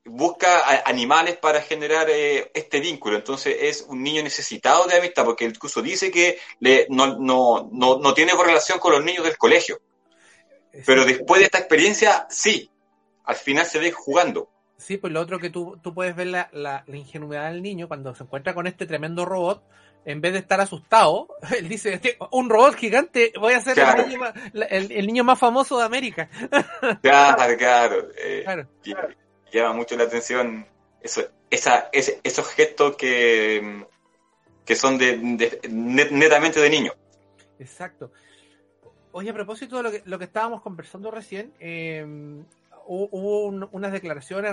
[0.04, 5.24] busca a- animales para generar eh, este vínculo, entonces es un niño necesitado de amistad,
[5.24, 9.38] porque incluso dice que le, no, no, no, no tiene relación con los niños del
[9.38, 9.80] colegio,
[10.84, 12.68] pero después de esta experiencia, sí,
[13.24, 14.48] al final se ve jugando.
[14.82, 17.86] Sí, pues lo otro que tú, tú puedes ver la, la, la ingenuidad del niño
[17.86, 19.62] cuando se encuentra con este tremendo robot,
[20.04, 24.02] en vez de estar asustado, él dice, "Este, un robot gigante, voy a ser Claro.
[24.02, 26.28] el, niño más, la- el- el niño más famoso de América.
[27.02, 28.08] Claro, claro.
[28.18, 28.66] eh, Claro.
[29.52, 30.66] llama mucho la atención
[31.00, 33.86] eso, esa, ese- esos gestos que,
[34.64, 36.92] que son de, de- net- netamente de niño.
[37.60, 38.10] Exacto.
[39.12, 42.42] Oye, a propósito de lo que, lo que estábamos conversando recién, eh,
[42.86, 44.52] hubo un- unas declaraciones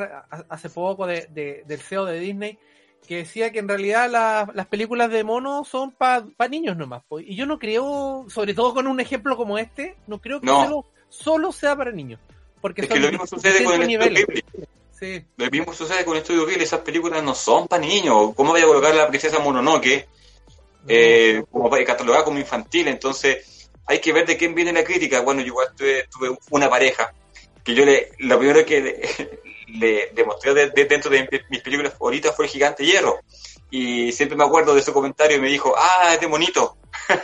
[0.50, 2.60] hace poco de, de- del CEO de Disney
[3.08, 7.02] que decía que en realidad la- las películas de mono son para niños nomás.
[7.08, 7.20] po.
[7.20, 10.64] Y yo no creo, sobre todo con un ejemplo como este, no creo que No.
[10.66, 12.20] solo, solo sea para niños.
[12.62, 14.26] Porque Es son que lo mismo sucede con el estudio.
[14.28, 14.44] Ghibli.
[14.92, 16.64] Sí, Lo mismo sucede con el estudio Ghibli.
[16.66, 18.34] Esas películas no son para niños.
[18.36, 20.08] ¿Cómo voy a colocar a la princesa Mononoke
[20.88, 22.88] eh, como para- catalogada como infantil?
[22.90, 25.22] Entonces hay que ver de quién viene la crítica.
[25.22, 27.14] Bueno, yo igual tuve, tuve una pareja
[27.70, 29.40] que yo le, lo primero que le,
[29.80, 33.20] le demostré de- de- dentro de mis películas favoritas fue el gigante hierro.
[33.72, 36.78] Y siempre me acuerdo de su comentario y me dijo, ah, es de monito.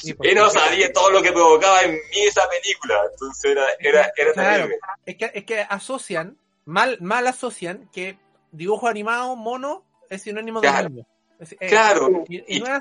[0.00, 2.94] Sí, y no sabía todo lo que provocaba en mí esa película.
[3.12, 4.50] Entonces era, era, era Claro.
[4.64, 4.78] terrible.
[5.04, 8.16] Es que, es que asocian, mal, mal asocian que
[8.50, 10.68] dibujo animado, mono, es sinónimo de.
[11.38, 12.24] Es- es- Claro.
[12.30, 12.78] Y, y no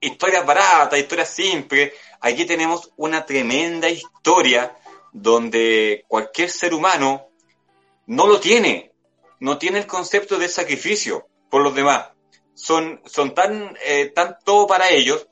[0.00, 1.92] historias baratas, historias simples.
[2.20, 4.74] Aquí tenemos una tremenda historia
[5.16, 7.28] donde cualquier ser humano
[8.06, 8.92] no lo tiene,
[9.40, 12.10] no tiene el concepto de sacrificio por los demás.
[12.52, 15.26] Son, son tan, eh, tan todo para ellos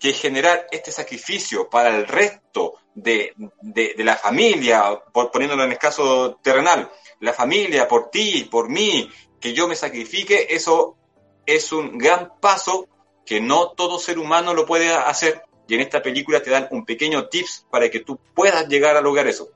[0.00, 5.78] que generar este sacrificio para el resto de, de, la familia, por, poniéndolo en el
[5.78, 9.10] caso terrenal, la familia, por ti, por mí,
[9.40, 10.96] que yo me sacrifique, eso
[11.44, 12.88] es un gran paso
[13.26, 15.42] que no todo ser humano lo puede hacer.
[15.68, 19.00] Y en esta película te dan un pequeño tips para que tú puedas llegar a
[19.00, 19.48] lograr eso.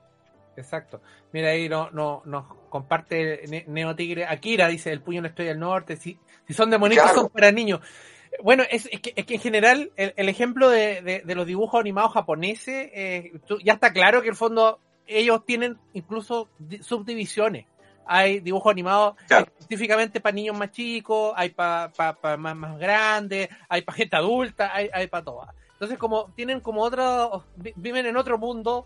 [0.55, 1.01] Exacto.
[1.31, 4.25] Mira ahí no, no, nos comparte Ne- Neo Tigre.
[4.25, 5.97] Akira dice el puño en la estrella del norte.
[5.97, 7.21] Si, si son demonitos Claro.
[7.21, 7.79] son para niños.
[8.43, 11.45] Bueno, es, es que, es que en general el, el ejemplo de, de- de los
[11.47, 16.49] dibujos animados japoneses, eh, tú- ya está claro que en el fondo ellos tienen incluso
[16.59, 17.65] di- subdivisiones.
[18.05, 19.47] Hay dibujos animados Claro.
[19.59, 21.91] específicamente para niños más chicos, hay para
[22.37, 25.49] más, más grandes, hay para gente adulta, hay, hay para todas.
[25.83, 28.85] Entonces como tienen como otro, vi- viven en otro mundo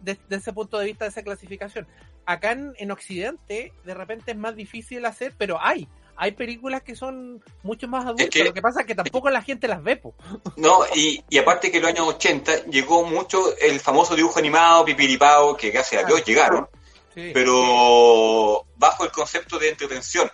[0.00, 1.86] de- desde ese punto de vista de esa clasificación.
[2.26, 5.86] Acá en, en Occidente de repente es más difícil hacer, pero hay.
[6.16, 8.28] Hay películas que son mucho más adultas.
[8.28, 10.14] que- Lo que pasa es que tampoco la gente las ve, po.
[10.56, 14.84] No, y, y aparte que en los años 80 llegó mucho el famoso dibujo animado,
[14.84, 16.68] pipiripao, que gracias a Dios llegaron,
[17.14, 17.30] Sí.
[17.32, 20.28] pero bajo el concepto de entretención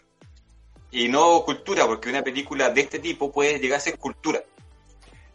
[0.90, 4.42] y no cultura, porque una película de este tipo puede llegar a ser cultura.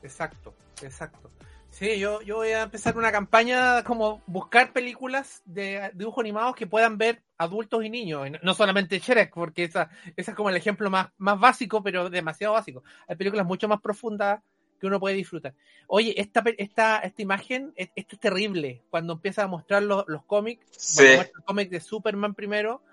[0.02, 0.54] Exacto,
[0.84, 1.32] exacto.
[1.70, 6.68] Sí, yo, yo voy a empezar una campaña como buscar películas de dibujos animados que
[6.68, 10.92] puedan ver adultos y niños, no- solamente Shrek, porque esa, esa es como el ejemplo
[10.92, 12.84] más, más básico, pero demasiado básico.
[13.08, 14.40] Hay películas mucho más profundas
[14.80, 15.56] que uno puede disfrutar.
[15.88, 20.24] Oye, esta, esta, esta imagen, es- esto es terrible, cuando empieza a mostrar los, los
[20.26, 21.06] cómics, Sí.
[21.08, 22.84] el cómic de Superman primero,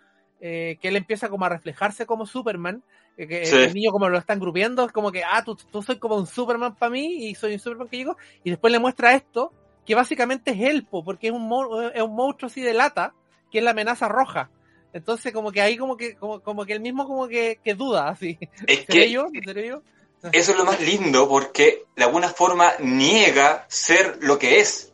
[0.40, 2.82] eh, que él empieza como a reflejarse como Superman,
[3.26, 3.56] que Sí.
[3.56, 6.26] el niño como lo están grupiendo, es como que, ah, tú, tú soy como un
[6.26, 9.52] Superman para mí y soy un Superman que llegó, y después le muestra esto,
[9.86, 11.50] que básicamente es Elpo, porque es un,
[11.94, 13.14] es un monstruo así de lata,
[13.50, 14.50] que es la amenaza roja.
[14.92, 18.08] Entonces, como que ahí como que, como, como que el mismo como que, que duda,
[18.08, 18.38] así.
[18.66, 19.26] Es que yo?
[19.32, 19.82] yo?
[20.32, 24.92] Eso es lo más lindo, porque de alguna forma niega ser lo que es.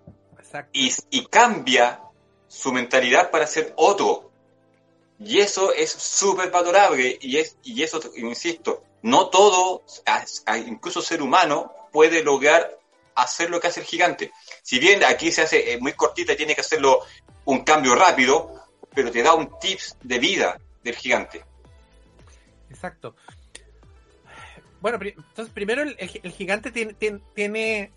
[0.72, 2.00] Y, y cambia
[2.46, 4.25] su mentalidad para ser otro.
[5.18, 7.18] Y eso es súper valorable.
[7.20, 9.82] Y, es, y eso, insisto, no todo,
[10.66, 12.78] incluso ser humano, puede lograr
[13.14, 14.32] hacer lo que hace el gigante.
[14.62, 17.00] Si bien aquí se hace eh, muy cortita y tiene que hacerlo
[17.46, 18.52] un cambio rápido,
[18.94, 21.44] pero te da un tips de vida del gigante.
[22.68, 23.16] Exacto.
[24.80, 25.96] Bueno, entonces primero el,
[26.32, 27.92] gigante tiene, tiene, tiene,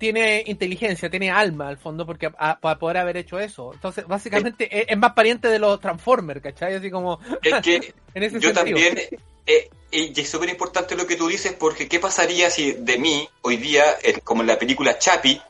[0.00, 3.72] inteligencia, tiene alma al fondo porque para poder haber hecho eso.
[3.74, 6.74] Entonces, básicamente es, más pariente de los Transformers, ¿cachai?
[6.74, 7.18] Así como...
[7.42, 7.94] Es que
[8.40, 8.98] yo también...
[9.46, 13.26] Eh, y es súper importante lo que tú dices porque ¿qué pasaría si de mí
[13.40, 13.82] hoy día,
[14.22, 15.40] como en la película Chapi,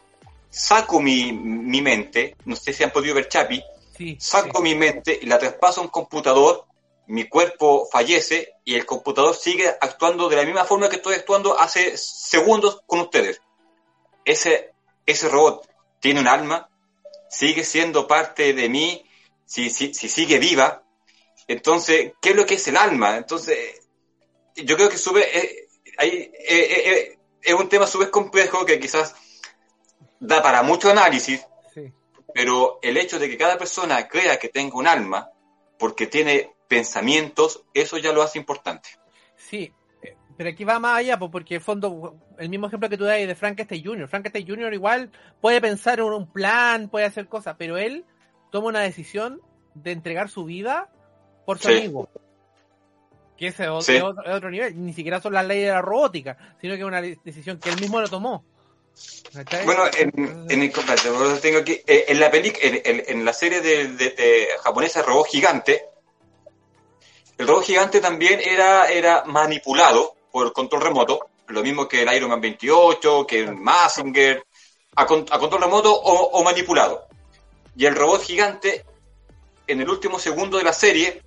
[0.48, 3.60] saco mi, mi mente, no sé si han podido ver Chapi,
[4.18, 6.66] saco mi mente y la traspaso a un computador,
[7.08, 11.58] mi cuerpo fallece y el computador sigue actuando de la misma forma que estoy actuando
[11.58, 13.40] hace segundos con ustedes.
[14.28, 14.74] Ese,
[15.06, 15.66] ese robot
[16.00, 16.68] tiene un alma,
[17.30, 19.08] sigue siendo parte de mí,
[19.46, 20.84] si, si, si sigue viva.
[21.46, 23.16] Entonces, ¿qué es lo que es el alma?
[23.16, 23.80] Entonces,
[24.54, 29.14] yo creo que sube, eh, eh, eh, es un tema súper complejo que quizás
[30.20, 31.46] da para mucho análisis,
[32.34, 35.30] pero el hecho de que cada persona crea que tenga un alma,
[35.78, 38.90] porque tiene pensamientos, eso ya lo hace importante.
[39.36, 39.72] Sí, eh,
[40.38, 43.34] pero aquí va más allá, porque en fondo, el mismo ejemplo que tú das de
[43.34, 44.06] Frankenstein Jr.
[44.06, 44.72] Frankenstein Jr.
[44.72, 48.04] igual puede pensar en un plan, puede hacer cosas, pero él
[48.52, 49.40] toma una decisión
[49.74, 50.90] de entregar su vida
[51.44, 52.08] por su amigo.
[53.36, 54.80] Que ese es otro, nivel.
[54.80, 57.80] Ni siquiera son las leyes de la robótica, sino que es una decisión que él
[57.80, 58.44] mismo lo tomó.
[59.64, 60.72] Bueno, en, en,
[61.42, 65.84] tengo aquí, eh, en la en, la serie de, japonesa Robot Gigante,
[67.38, 72.30] el robot gigante también era, era manipulado por control remoto, lo mismo que el Iron
[72.30, 74.44] Man 28, que el Massinger,
[74.94, 77.08] a, control remoto o, manipulado.
[77.76, 78.84] Y el robot gigante,
[79.66, 81.22] en el último segundo de la serie,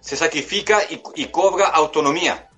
[0.00, 0.80] se sacrifica
[1.14, 2.48] y cobra autonomía.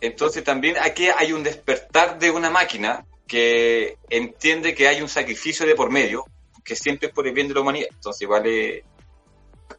[0.00, 5.64] Entonces también aquí hay un despertar de una máquina que entiende que hay un sacrificio
[5.66, 6.24] de por medio,
[6.64, 7.88] que siempre es por el bien de la humanidad.
[7.92, 8.84] Entonces eh,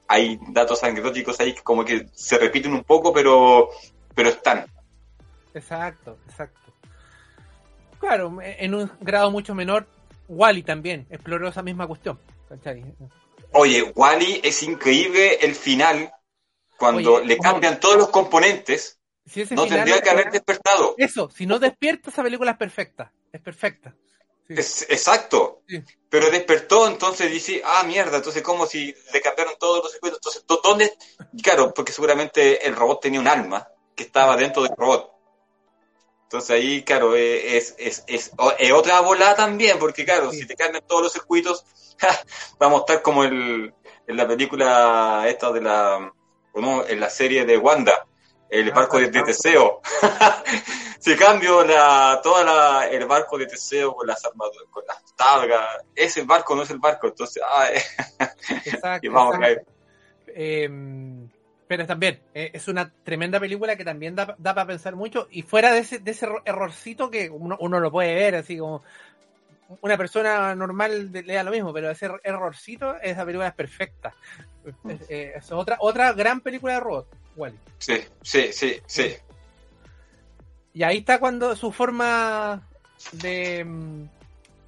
[0.08, 3.70] hay datos anecdóticos ahí que como que se repiten un poco, pero,
[4.18, 4.66] pero están.
[5.54, 6.74] Exacto, exacto.
[8.00, 9.88] Claro, en un grado mucho menor,
[10.28, 12.20] Wally también exploró esa misma cuestión.
[13.52, 16.12] Oye, Wally es increíble el final,
[16.78, 19.00] cuando le cambian todos los componentes
[19.52, 20.96] no tendría que haber despertado.
[20.98, 23.14] Eso, si no despierta, esa película es perfecta.
[23.32, 23.94] Es perfecta.
[24.50, 25.62] exacto.
[26.10, 30.18] Pero despertó, entonces dice, ah, mierda, entonces como si le cambiaron todos los circuitos.
[30.18, 30.94] Entonces, ¿dónde?
[31.44, 35.12] Claro, porque seguramente el robot tenía un alma que estaba dentro del robot.
[36.24, 38.32] Entonces ahí, claro, eh, es, es, es,
[38.74, 41.66] otra bola también, porque claro, si te cambian todos los circuitos,
[42.60, 43.74] vamos a estar como el,
[44.06, 46.14] en la película esta de la,
[46.54, 48.06] no, en la serie de Wanda,
[48.50, 49.82] el barco de, Teseo.
[51.00, 56.24] si cambio la, toda el barco de Teseo con las armaduras, con las tablas, ese
[56.24, 57.42] barco no es el barco, entonces,
[58.66, 59.66] exacto, vamos a caer.
[60.28, 61.30] Em,
[61.68, 65.74] pero también, eh, es una tremenda película que también da, para pensar mucho, y fuera
[65.74, 68.84] de ese, de ese errorcito que uno, uno lo puede ver, así como
[69.82, 74.14] una persona normal le da lo mismo, pero ese errorcito, esa película es perfecta.
[75.10, 77.08] Es, otra, otra gran película de robot.
[77.78, 79.16] Sí, sí, sí, sí.
[80.74, 82.68] Y ahí está cuando su forma
[83.14, 83.66] de,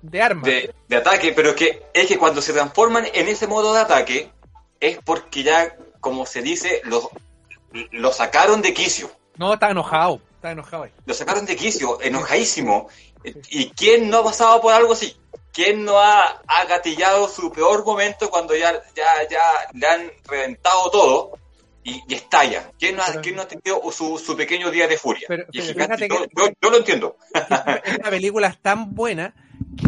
[0.01, 0.47] de arma.
[0.47, 4.31] De, ataque, pero que es que cuando se transforman en ese modo de ataque
[4.79, 7.09] es porque ya, como se dice, lo,
[7.91, 9.11] lo sacaron de quicio.
[9.37, 10.89] No, está enojado, está enojado.
[11.05, 12.89] Lo sacaron de quicio, enojadísimo.
[13.49, 15.15] ¿Y quién no ha pasado por algo así?
[15.51, 19.41] ¿Quién no ha, agatillado su peor momento cuando ya, ya, ya
[19.73, 21.39] le han reventado todo?
[21.83, 22.71] y, estalla.
[22.77, 25.27] ¿Quién no, ha, no tenido su, pequeño día de furia?
[25.51, 27.17] yo, lo entiendo.
[27.33, 29.33] Esta película es tan buena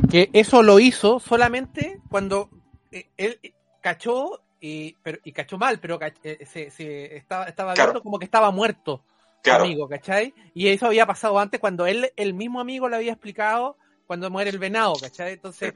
[0.09, 2.49] que eso lo hizo solamente cuando
[2.91, 3.39] eh, él
[3.81, 8.51] cachó y, pero, y cachó mal, pero eh, se, estaba, estaba viendo como que estaba
[8.51, 9.03] muerto.
[9.43, 10.35] Amigo, ¿cachai?
[10.53, 14.51] Y eso había pasado antes cuando él, el mismo amigo le había explicado cuando muere
[14.51, 15.33] el venado, ¿cachai?
[15.33, 15.73] Entonces,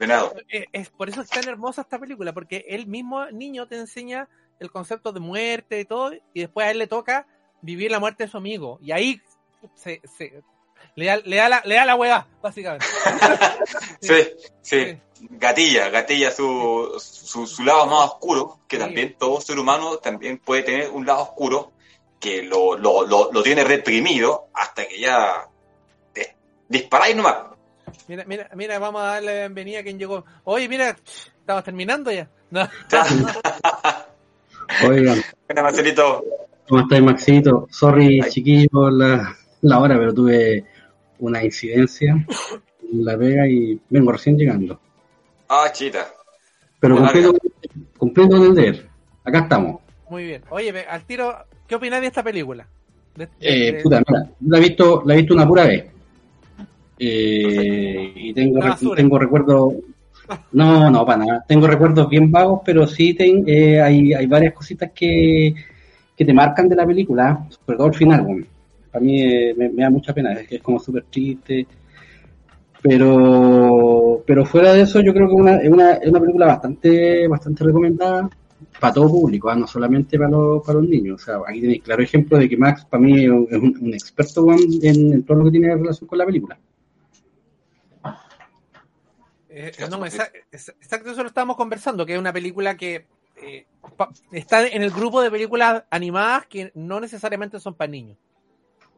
[0.48, 4.28] eh, Es, por eso es tan hermosa esta película, porque el mismo niño te enseña
[4.60, 7.26] el concepto de muerte y todo, y después a él le toca
[7.60, 8.78] vivir la muerte de su amigo.
[8.80, 9.20] Y ahí
[9.74, 10.00] se,
[11.04, 12.86] da, le da la, le da la hueá, básicamente.
[14.00, 14.14] sí,
[14.62, 14.98] sí,
[15.30, 20.62] Gatilla, gatilla su, su, su, lado más oscuro, que también todo ser humano también puede
[20.62, 21.72] tener un lado oscuro
[22.18, 25.48] que lo, lo, lo, lo tiene reprimido hasta que ya
[26.68, 27.36] disparáis nomás.
[28.08, 30.24] Mira, mira, mira, vamos a darle la bienvenida a quien llegó.
[30.44, 30.96] Oye, mira,
[31.40, 32.28] estamos terminando ya.
[32.50, 32.68] No.
[34.88, 35.22] Oigan.
[35.46, 36.24] Buenas, Marcelito.
[36.68, 37.68] ¿Cómo estáis, Maxito?
[37.70, 40.64] Sorry, chiquillo, la, la hora, pero tuve
[41.18, 42.12] una incidencia
[42.92, 44.80] en la vega y vengo recién llegando.
[45.48, 46.06] Ah, chita.
[46.80, 47.34] Pero completo,
[47.96, 48.88] completo con el deber.
[49.24, 49.80] Acá estamos.
[50.10, 50.42] Muy bien.
[50.50, 51.34] Oye, al tiro,
[51.66, 52.66] ¿qué opinas de esta película?
[53.14, 53.82] De, de, eh, de...
[53.82, 55.86] puta, mira, la he visto, la he visto una pura vez.
[56.98, 58.60] Eh, y tengo,
[58.94, 59.74] tengo recuerdos.
[60.52, 61.44] No, no, para nada.
[61.46, 65.54] Tengo recuerdos bien vagos, pero sí ten, eh, hay, hay varias cositas que,
[66.16, 68.22] que te marcan de la película, sobre todo el final.
[68.22, 68.46] Bueno.
[68.96, 71.66] Para mí eh, me, da mucha pena, es que es como súper triste.
[72.80, 77.64] Pero, pero fuera de eso, yo creo que es, una, es una película bastante, bastante
[77.64, 78.30] recomendada
[78.80, 79.56] para todo público, ¿eh?
[79.56, 81.20] no solamente para los, para los niños.
[81.20, 85.12] O sea, aquí tenéis claro ejemplo de que Max, para mí, es un, experto en,
[85.12, 86.58] en, todo lo que tiene relación con la película.
[89.50, 93.04] Eh, no, exacto, eso lo estábamos conversando, que es una película que
[93.42, 93.66] eh,
[94.32, 98.16] está en el grupo de películas animadas que no necesariamente son para niños.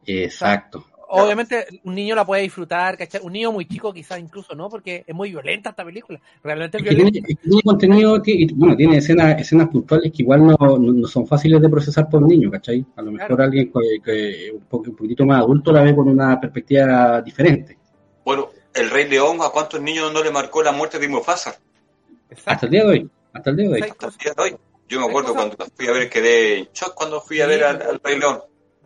[0.05, 0.85] Exacto.
[1.11, 3.21] Obviamente un niño la puede disfrutar, ¿cachai?
[3.23, 4.69] Un niño muy chico quizás incluso, ¿no?
[4.69, 6.19] Porque es muy violenta esta película.
[6.43, 7.11] Realmente es violenta.
[7.11, 11.59] Tiene, tiene contenido, tiene, bueno, tiene escenas, escenas puntuales que igual no, no, son fáciles
[11.61, 12.85] de procesar por un niño, ¿cachai?
[12.95, 13.43] A lo mejor claro.
[13.43, 17.75] alguien que, que un, poquito más adulto la ve con una perspectiva diferente.
[18.23, 21.57] Bueno, el Rey León, ¿a cuántos niños no le marcó la muerte de Mufasa?
[22.29, 22.51] Exacto.
[22.51, 23.09] Hasta el día de hoy.
[23.33, 23.81] Hasta el día de hoy.
[23.81, 24.57] Hasta el día de hoy.
[24.87, 27.81] Yo me acuerdo cuando fui a ver, quedé en shock cuando fui a ver al,
[27.81, 28.41] al, Rey León.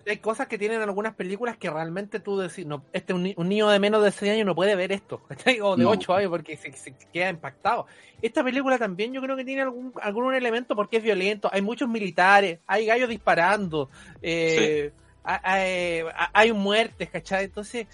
[0.06, 3.70] Hay cosas que tienen algunas películas que realmente tú decís, no, este un, un niño
[3.70, 5.22] de menos de 6 años no puede ver esto,
[5.62, 5.89] o de no.
[5.92, 7.86] 8 años porque se, se, queda impactado.
[8.22, 11.88] Esta película también yo creo que tiene algún, algún elemento porque es violento, hay muchos
[11.88, 13.89] militares, hay gallos disparando,
[14.22, 15.02] eh, sí.
[15.24, 17.46] hay, hay, muertes, ¿cachai?
[17.46, 17.88] Entonces,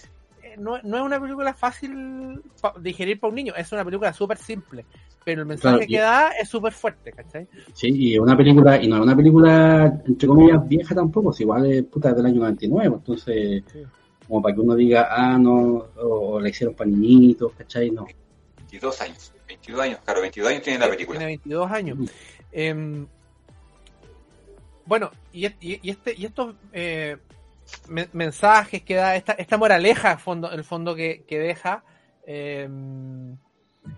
[0.57, 2.41] no, no, es una película fácil
[2.79, 4.85] digerir para un niño, es una película súper simple,
[5.23, 7.47] pero el mensaje claro, que da es súper fuerte, ¿cachai?
[7.73, 11.65] Sí, y una película, y no es una película, entre comillas, vieja tampoco, si igual
[11.71, 13.83] es puta del año 99, entonces, sí.
[14.27, 17.91] como para que uno diga, ah, no, o la hicieron para niñitos, ¿cachai?
[17.91, 18.05] No.
[18.57, 21.19] 22 años, 22 años, claro, 22 años tiene la película.
[21.19, 21.97] Tiene 22 años.
[21.97, 22.05] Mm.
[22.51, 23.05] Eh,
[24.85, 27.17] bueno, y, y, y, este, y estos eh,
[28.13, 31.83] mensajes que da, esta, esta moraleja, el fondo, el fondo que, que deja,
[32.25, 32.67] eh,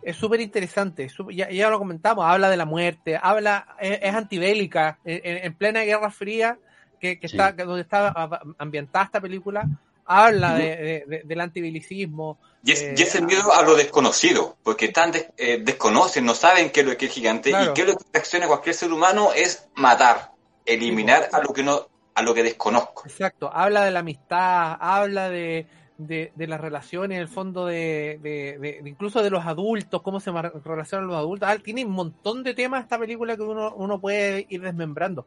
[0.01, 1.07] es súper interesante.
[1.31, 5.81] Ya, ya, lo comentamos, habla de la muerte, habla, es, es antibélica, en, en, plena
[5.81, 6.57] Guerra Fría,
[6.99, 7.35] que, que sí.
[7.35, 8.13] está, que donde está
[8.57, 9.67] ambientada esta película,
[10.05, 12.39] habla de, de, de, del antibelicismo.
[12.63, 16.25] Y es, eh, y es, el miedo a lo desconocido, porque están des, eh, desconocen,
[16.25, 17.71] no saben qué es lo que es gigante, claro.
[17.71, 20.31] y qué es lo que reacciona cualquier ser humano es matar,
[20.65, 23.03] eliminar sí, a lo que no a lo que desconozco.
[23.05, 25.65] Exacto, habla de la amistad, habla de,
[26.07, 30.31] de, de las relaciones, en el fondo de, de, incluso de los adultos, cómo se
[30.31, 31.49] relacionan los adultos.
[31.49, 35.25] Ah, tiene un montón de temas esta película que uno, uno puede ir desmembrando.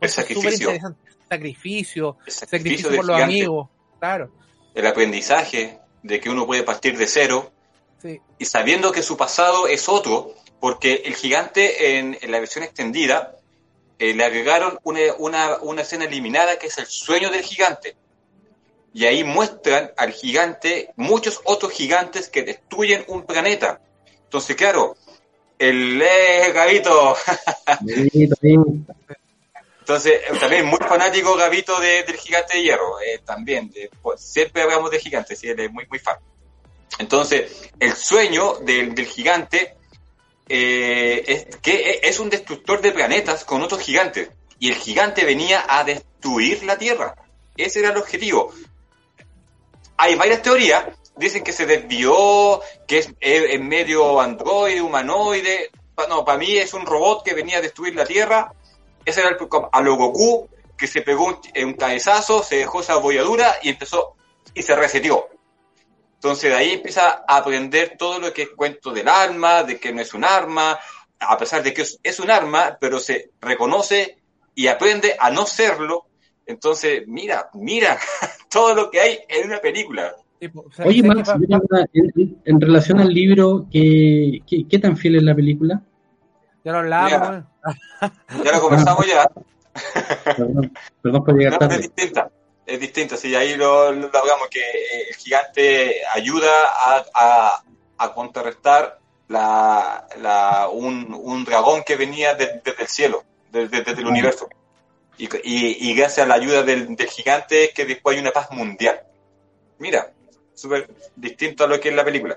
[0.00, 0.70] El sacrificio.
[0.70, 0.82] Es
[1.28, 2.16] sacrificio.
[2.26, 3.34] El sacrificio, sacrificio por los gigante.
[3.34, 4.30] amigos, claro.
[4.74, 7.52] El aprendizaje de que uno puede partir de cero
[7.98, 8.20] sí.
[8.38, 13.36] y sabiendo que su pasado es otro, porque el gigante en, en la versión extendida
[13.98, 17.96] eh, le agregaron una, una, una, escena eliminada que es el sueño del gigante.
[18.96, 23.78] Y ahí muestran al gigante, muchos otros gigantes que destruyen un planeta.
[24.24, 24.96] Entonces, claro,
[25.58, 27.14] el eh, Gabito.
[29.80, 32.98] Entonces, también muy fanático Gabito de, del gigante de hierro.
[33.02, 36.16] Eh, también, de, pues, siempre hablamos de gigantes, sí, él es muy, muy fan.
[36.98, 39.76] Entonces, el sueño del, del gigante
[40.48, 44.30] eh, es, que es un destructor de planetas con otros gigantes.
[44.58, 47.14] Y el gigante venía a destruir la Tierra.
[47.58, 48.54] Ese era el objetivo.
[49.96, 50.84] Hay varias teorías.
[51.16, 55.70] Dicen que se desvió, que es en medio androide, humanoide.
[56.08, 58.52] No, para mí es un robot que venía a destruir la Tierra.
[59.04, 59.82] Ese era el, a
[60.76, 64.16] que se pegó un, un cabezazo, se dejó esa bolladura y empezó
[64.52, 65.28] y se reseteó.
[66.14, 69.92] Entonces de ahí empieza a aprender todo lo que es cuento del arma, de que
[69.92, 70.78] no es un arma,
[71.18, 74.18] a pesar de que es un arma, pero se reconoce
[74.54, 76.06] y aprende a no serlo.
[76.44, 77.98] Entonces, mira, mira
[78.50, 80.14] todo lo que hay en una película.
[80.84, 81.30] Oye, Max,
[81.92, 85.80] en, en, relación al libro, ¿qué, qué, qué tan fiel es la película?
[86.64, 87.44] Ya lo hablamos.
[88.44, 89.28] Ya lo conversamos ya.
[90.36, 90.72] Perdón,
[91.02, 91.74] perdón por llegar no, tarde.
[91.76, 92.30] Es distinta.
[92.66, 93.16] es distinto.
[93.16, 94.60] Sí, ahí lo, lo hablamos, que
[95.08, 96.50] el gigante ayuda
[96.84, 97.64] a, a,
[97.98, 104.06] a contrarrestar la, la, un, un dragón que venía desde el cielo, desde, desde el
[104.06, 104.48] universo.
[105.18, 108.32] Y, y, y, gracias a la ayuda del, del gigante es que después hay una
[108.32, 109.00] paz mundial.
[109.78, 110.12] Mira,
[110.54, 112.36] súper distinto a lo que es la película.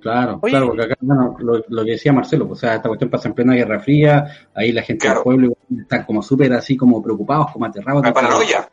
[0.00, 2.88] Claro, Oye, claro, porque acá, bueno, lo, lo, que decía Marcelo, pues, o sea, esta
[2.88, 5.16] cuestión pasa en plena Guerra Fría, ahí la gente claro.
[5.16, 8.04] del pueblo están como súper así, como preocupados, como aterrados.
[8.04, 8.68] La paranoia.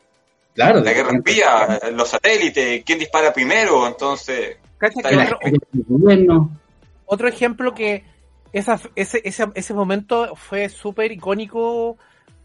[0.53, 0.81] Claro.
[0.81, 4.57] La Guerra Fría, los satélites, quién dispara primero, entonces...
[4.79, 6.49] Otro, otro,
[7.05, 8.03] otro ejemplo que
[8.51, 11.97] esa, ese, ese, ese momento fue súper icónico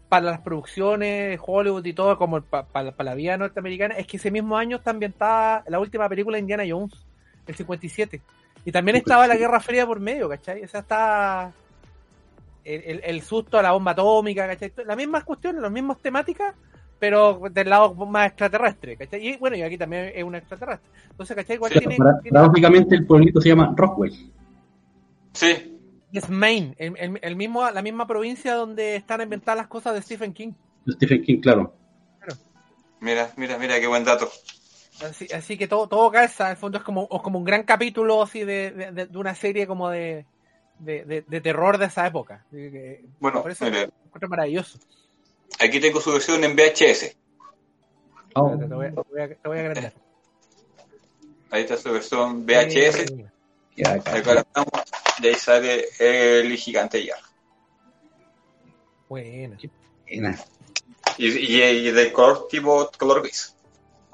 [0.09, 4.07] para las producciones de Hollywood y todo, como para pa, pa la vida norteamericana, es
[4.07, 6.93] que ese mismo año está ambientada la última película de Indiana Jones,
[7.45, 8.19] el 57.
[8.65, 10.63] Y también estaba la Guerra Fría por medio, ¿cachai?
[10.63, 11.51] O sea, está
[12.65, 14.73] el, el, el susto a la bomba atómica, ¿cachai?
[14.85, 16.55] Las mismas cuestiones, las mismas temáticas,
[16.97, 19.27] pero del lado más extraterrestre, ¿cachai?
[19.27, 20.89] Y bueno, y aquí también es un extraterrestre.
[21.11, 21.55] Entonces, ¿cachai?
[21.55, 21.97] Igual sí, tiene,
[22.31, 24.13] Paradójicamente el pueblito se llama Rockwell.
[25.33, 25.78] Sí.
[26.11, 30.01] Es Maine, el, el, el, mismo, la misma provincia donde están inventadas las cosas de
[30.01, 30.53] Stephen King.
[30.89, 31.73] Stephen King, claro.
[32.19, 32.41] claro.
[32.99, 34.29] Mira, mira, mira, qué buen dato.
[35.03, 38.21] Así, así que todo, todo calza, en el fondo es como, como un gran capítulo
[38.23, 40.25] así de, de, de una serie como de,
[40.79, 42.45] de, de, terror de esa época.
[43.19, 43.89] Bueno, por eso es
[44.27, 44.79] maravilloso.
[45.59, 47.15] Aquí tengo su versión en VHS.
[48.35, 48.57] Oh.
[48.57, 49.93] Te, voy a, te, voy a, te voy a agrandar.
[51.51, 53.13] Ahí está su versión VHS.
[53.75, 54.71] Ya, acá la estamos.
[55.21, 57.15] De ahí sale el gigante ya.
[59.07, 59.57] Buena.
[60.07, 60.39] Buena.
[61.17, 63.55] Y, y, y, de color tipo color gris.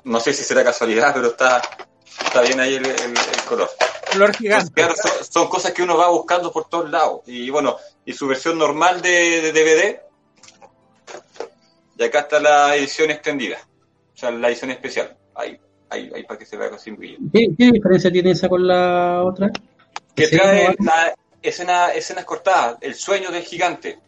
[0.03, 1.62] No sé si será casualidad, pero está,
[2.24, 3.70] está bien ahí el, el, el color.
[4.12, 4.82] Color gigante.
[4.82, 7.22] Entonces, claro, son, son, cosas que uno va buscando por todos lados.
[7.28, 9.99] Y bueno, y su versión normal de, de DVD.
[11.97, 13.58] Y acá está la edición extendida.
[14.14, 15.16] O sea, la edición especial.
[15.36, 17.18] Ahí, ahí, ahí para que se vea sin brillo.
[17.34, 19.51] ¿Qué, ¿Qué, diferencia tiene esa con la otra?
[20.16, 23.99] Que trae la escena, escenas cortadas, el sueño del gigante.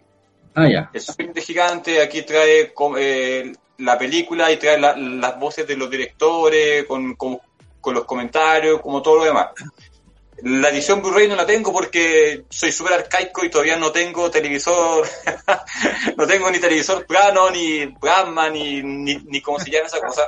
[0.55, 0.89] Ah, ya.
[0.93, 5.77] El sueño del gigante, aquí trae eh, la película y trae la, las voces de
[5.77, 7.39] los directores con, con,
[7.79, 9.49] con, los comentarios, como todo lo demás.
[10.43, 15.07] La edición Blu-ray no la tengo porque soy súper arcaico y todavía no tengo televisor,
[16.17, 20.21] no tengo ni televisor plano, ni plasma, ni, ni, ni cómo se llama esa cosa.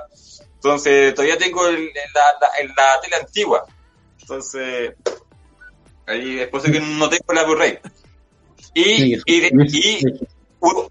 [0.55, 3.65] Entonces, todavía tengo el, la, la, la tele antigua.
[4.19, 4.93] Entonces,
[6.09, 7.79] Ahí después de que no tengo la Blu-ray.
[8.73, 10.03] Y, sí, y, de, y,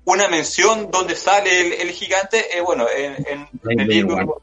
[0.04, 4.42] una mención donde sale el, el gigante, eh, bueno, en, en, en el libro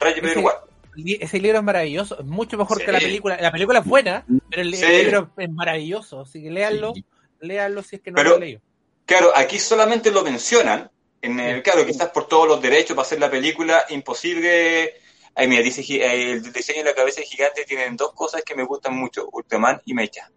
[0.00, 2.86] Ray ese, ese libro es maravilloso, es mucho mejor sí.
[2.86, 3.38] que la película.
[3.40, 4.84] La película es buena, pero el, sí.
[4.84, 7.04] el libro es maravilloso, así que léanlo, sí.
[7.40, 8.60] léanlo si es que no pero, lo han leído.
[9.04, 10.90] Claro, aquí solamente lo mencionan,
[11.22, 14.94] en el, claro, quizás por todos los derechos para hacer la película, imposible
[15.38, 18.64] Ay, mira, dice el diseño de la cabeza del gigante tienen dos cosas que me
[18.64, 20.30] gustan mucho, Ultraman y Mecha.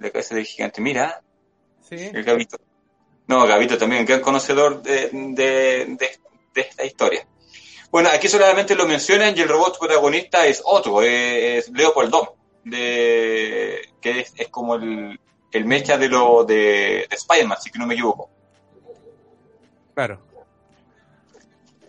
[0.00, 1.22] La cabeza del gigante, mira.
[1.88, 2.10] Sí.
[2.12, 2.58] El Gabito.
[3.28, 6.10] No, Gabito también, gran conocedor de, de, de,
[6.52, 7.28] de, esta historia.
[7.92, 12.30] Bueno, aquí solamente lo mencionan y el robot protagonista es otro, es, es Leopoldón,
[12.64, 15.20] de, que es, es como el,
[15.52, 18.30] el mecha de lo de, de Spider-Man, si que no me equivoco.
[19.94, 20.20] Claro.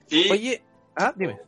[0.09, 0.63] Y, Oye,
[0.95, 1.46] ah, dime.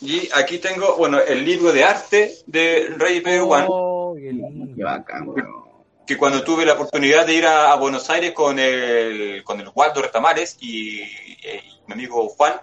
[0.00, 3.66] Y aquí tengo, bueno, el libro de arte de Ray Player One.
[3.68, 4.14] Oh,
[6.06, 9.68] que cuando tuve la oportunidad de ir a, a, Buenos Aires con el, con el
[9.74, 12.60] Waldo Retamares y, y mi amigo Juan,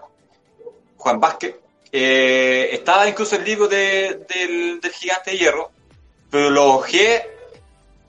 [0.95, 1.55] Juan Vázquez,
[1.91, 5.71] eh, estaba incluso el libro de, del, del, gigante de hierro,
[6.31, 7.29] pero lo ojé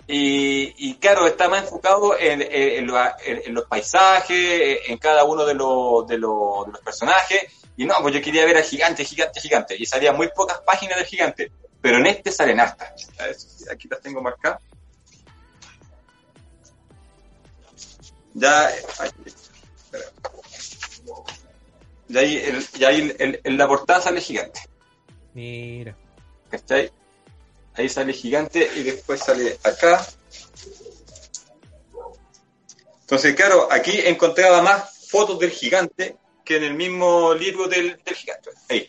[0.07, 2.93] y, y claro, está más enfocado en, en, en,
[3.27, 7.95] en, los paisajes, en cada uno de los, de los, de los personajes y no,
[8.01, 9.77] pues yo quería ver al gigante, gigante, gigante.
[9.79, 11.51] Y salía muy pocas páginas del gigante.
[11.81, 13.09] Pero en este salen hartas.
[13.71, 14.63] Aquí las tengo marcadas.
[18.35, 18.71] Ya.
[22.09, 24.61] Ya ahí, el, ahí el, en la portada sale gigante.
[25.35, 25.97] Mira.
[26.51, 26.93] ¿Cachai?
[27.75, 30.07] Ahí sale gigante y después sale acá.
[33.01, 38.15] Entonces, claro, aquí encontraba más fotos del gigante que en el mismo libro del, del
[38.15, 38.51] gigante.
[38.69, 38.89] Ahí.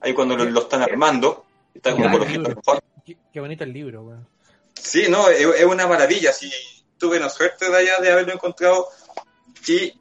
[0.00, 1.44] Ahí cuando lo, lo están armando,
[1.74, 2.82] está como mejor.
[3.04, 4.28] Qué, qué, bonito el libro, weón.
[4.74, 6.32] Sí, no, es, es, una maravilla.
[6.32, 6.50] Sí,
[6.98, 8.88] tuve la suerte de allá de haberlo encontrado
[9.66, 9.92] y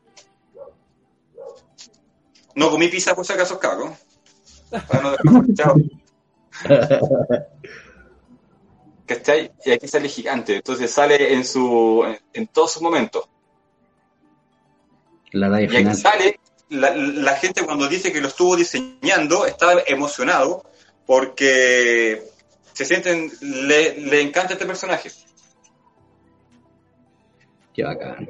[2.56, 3.96] no comí pizza por si acaso cago.
[4.88, 5.76] Para no Chao.
[9.06, 9.52] ¿Cachai?
[9.66, 10.56] Y aquí sale gigante.
[10.56, 13.28] Entonces sale en su en, en todos sus momentos.
[15.32, 16.40] La y aquí sale
[16.72, 20.64] la, la gente cuando dice que lo estuvo diseñando estaba emocionado
[21.06, 22.24] porque
[22.74, 25.12] se sienten, le, le encanta este personaje.
[27.74, 28.30] Qué bacán.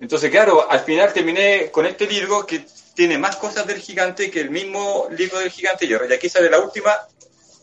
[0.00, 4.40] Entonces, claro, al final terminé con este libro que tiene más cosas del gigante que
[4.40, 5.86] el mismo libro del gigante.
[5.86, 6.92] Y aquí sale la última,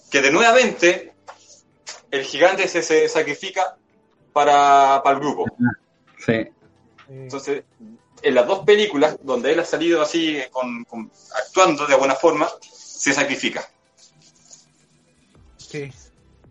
[0.10, 1.14] que de nuevamente
[2.10, 3.78] el gigante se, se sacrifica
[4.34, 5.46] para, para el grupo.
[6.26, 6.48] Sí.
[7.10, 7.64] Entonces,
[8.22, 11.12] en las dos películas, donde él ha salido así, con, con-
[11.46, 13.62] actuando de buena forma, se sacrifica.
[15.58, 15.92] Sí.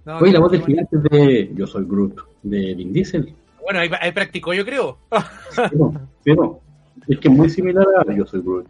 [0.05, 3.35] No, Oye, la no, voz del gigante es de Yo soy Groot, de Vin Diesel.
[3.63, 4.99] Bueno, ahí, ahí practicó, yo creo.
[5.55, 5.93] Pero,
[6.25, 6.61] pero
[7.07, 8.67] es que es muy similar a Yo soy Groot.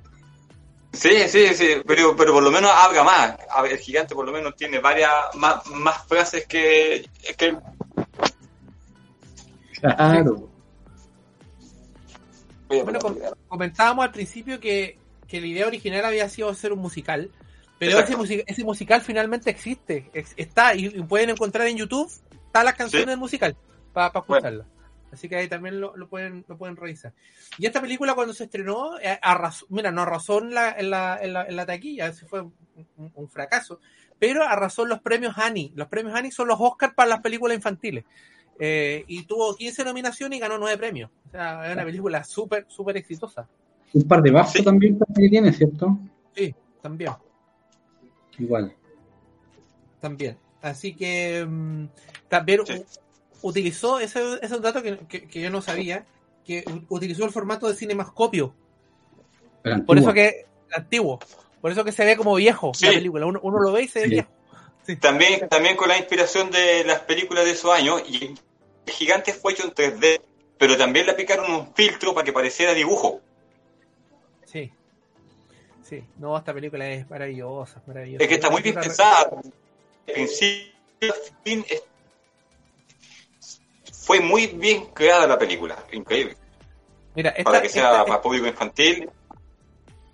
[0.93, 3.37] Sí, sí, sí, pero, pero por lo menos habla más.
[3.71, 7.57] El gigante por lo menos tiene varias más, más frases que, que.
[9.81, 10.50] Claro.
[12.85, 13.17] Bueno, com-
[13.49, 17.31] comentábamos al principio que, que la idea original había sido hacer un musical,
[17.79, 18.23] pero ese, Exacto.
[18.25, 22.11] musi- ese musical finalmente existe, ex- está y, y pueden encontrar en YouTube
[22.47, 23.11] están las canciones Sí.
[23.11, 23.57] del musical
[23.93, 24.25] para Bueno.
[24.37, 24.67] escucharlas.
[25.13, 27.13] Así que ahí también lo, lo pueden lo pueden revisar.
[27.59, 31.19] Y esta película cuando se estrenó, eh, arrasó, mira, no arrasó en la, en la,
[31.21, 32.55] en la, en la taquilla, ese fue un,
[32.97, 33.81] un- un fracaso,
[34.21, 35.73] pero arrasó en los premios Annie.
[35.75, 38.05] Los premios Annie son los Oscars para las películas infantiles.
[38.63, 41.11] Eh, y tuvo 15 nominaciones y ganó 9 premios.
[41.29, 43.49] O sea, es una película súper, súper exitosa.
[43.95, 44.63] Un par de vasos Sí.
[44.65, 45.99] también que tiene, ¿cierto?
[46.37, 47.11] Sí, también,
[48.39, 48.75] Igual.
[50.01, 50.37] también.
[50.63, 51.87] Así que mm,
[52.29, 52.85] también Sí.
[53.43, 56.05] utilizó, ese, ese es un dato que, que- que yo no sabía,
[56.45, 58.55] que utilizó el formato de cinemascopio.
[59.63, 61.19] Pero Por eso que, antiguo,
[61.61, 62.87] por eso que se ve como viejo Sí.
[62.87, 63.27] la película.
[63.27, 64.11] Uno, uno lo ve y se ve Sí.
[64.11, 64.31] viejo.
[65.01, 68.35] También, también con la inspiración de las películas de esos años, y
[68.87, 70.21] el gigante fue hecho en 3D,
[70.59, 73.21] pero también le aplicaron un filtro para que pareciera dibujo.
[74.45, 74.71] Sí.
[75.83, 78.23] Sí, no, esta película es maravillosa, maravillosa.
[78.23, 79.31] Es que está muy bien pensada.
[80.07, 81.15] De principio
[81.45, 81.65] fin,
[83.93, 86.37] fue muy bien creada la película, increíble.
[87.15, 89.09] Mira, esta- Para que sea esta- para público infantil,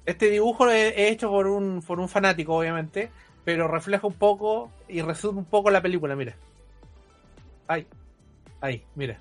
[0.07, 3.11] Este dibujo es, hecho por un, por un fanático, obviamente,
[3.45, 6.37] pero refleja un poco y resume un poco la película, mira.
[7.67, 7.87] Ahí,
[8.61, 9.19] ahí, mira.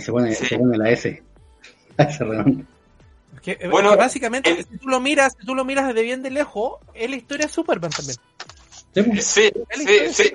[0.00, 0.46] Se pone, Sí.
[0.46, 1.22] se pone la S.
[2.10, 2.64] Se redonda.
[3.42, 6.02] Que, eh, Bueno, que básicamente, el- si tú lo miras, si tú lo miras desde
[6.02, 8.16] bien de lejos, es la historia de Superman también.
[8.94, 9.26] Sí, pues.
[9.26, 9.52] sí,
[10.12, 10.32] sí.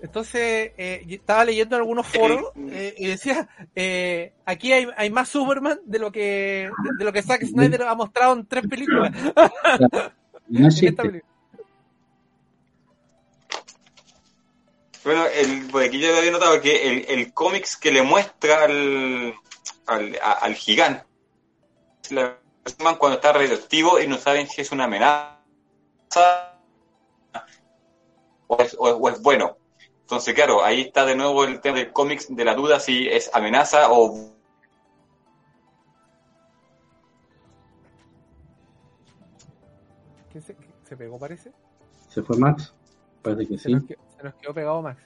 [0.00, 5.10] Entonces, eh, yo estaba leyendo en algunos foros eh, y decía, eh, aquí hay, hay
[5.10, 9.10] más Superman de lo que de lo que Zack Snyder ha mostrado en tres películas.
[10.48, 11.22] No existe.
[15.06, 19.34] Bueno, el, por aquí yo había notado que el, el cómics que le muestra al,
[19.86, 21.04] al, a- al gigante
[22.10, 25.38] la Superman cuando está radioactivo y no saben si es una amenaza
[28.48, 29.56] o es, o es- o es bueno.
[30.00, 33.30] Entonces, claro, ahí está de nuevo el tema del cómics de la duda si es
[33.32, 34.32] amenaza o
[40.32, 40.56] ¿Qué se,
[40.88, 41.52] se pegó, parece?
[42.08, 42.74] Se fue Max.
[43.22, 43.76] Parece que Se, sí.
[43.88, 43.96] se
[44.26, 45.02] nos quedó pegado Max.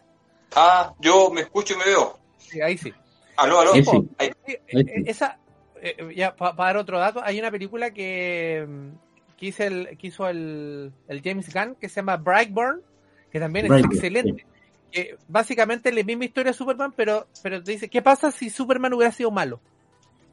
[0.56, 2.18] ah, yo me escucho y me veo.
[2.38, 2.92] Sí, ahí sí.
[3.36, 3.72] Aló, aló.
[3.74, 4.08] Ahí sí.
[4.18, 4.90] Ahí- Sí, eh, Ahí sí.
[4.90, 5.38] eh, esa,
[5.80, 10.06] eh, ya para dar otro dato, hay una película que, mm, que hizo, el, que
[10.08, 12.82] hizo el, el James Gunn que se llama Brightburn,
[13.30, 14.46] que también es Brightburn, excelente.
[14.90, 18.50] Que básicamente es la misma historia de Superman, pero, pero te dice, ¿qué pasa si
[18.50, 19.60] Superman hubiera sido malo?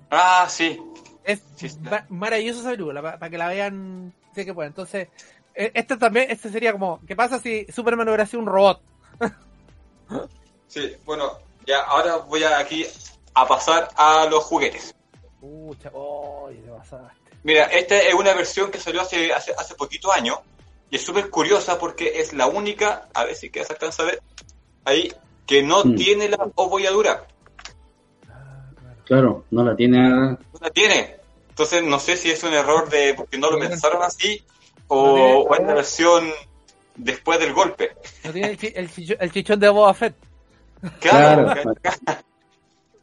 [0.10, 0.82] Ah, sí.
[1.24, 1.68] Es Sí,
[2.10, 4.72] maravillosa esa película, para que la vean, sé que pueden.
[4.72, 5.12] Entonces, eh,
[5.58, 8.82] este también, este sería como, ¿qué pasa si Superman hubiera sido un robot?
[10.68, 11.32] Sí, bueno,
[11.66, 12.86] ya ahora voy a aquí
[13.34, 14.94] a pasar a los juguetes.
[15.40, 17.32] Pucha, oh, te pasaste.
[17.44, 20.38] Mira, esta es una versión que salió hace, hace, hace poquito años
[20.90, 24.08] y es súper curiosa porque es la única, a ver si que se alcanza a
[24.08, 24.22] ver,
[24.86, 25.12] ahí,
[25.46, 25.96] que no Mm.
[25.96, 27.26] tiene la obolladura.
[28.30, 29.04] Ah, claro.
[29.06, 30.10] Claro, no la tiene.
[30.10, 31.16] No la tiene.
[31.50, 34.44] Entonces no sé si es un error de porque no lo pensaron así
[34.90, 36.32] no o, tiene- o es la versión
[36.96, 37.96] después del golpe.
[38.24, 40.16] No tiene el, chichón de Boba Fett.
[41.00, 41.46] Claro.
[41.54, 41.74] Claro.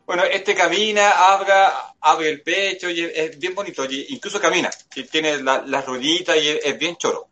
[0.07, 3.87] Bueno, este camina, abra, abre el pecho y es, bien bonito.
[3.87, 4.69] y incluso camina.
[4.95, 7.29] Y tiene la- las rueditas y es, es bien choro.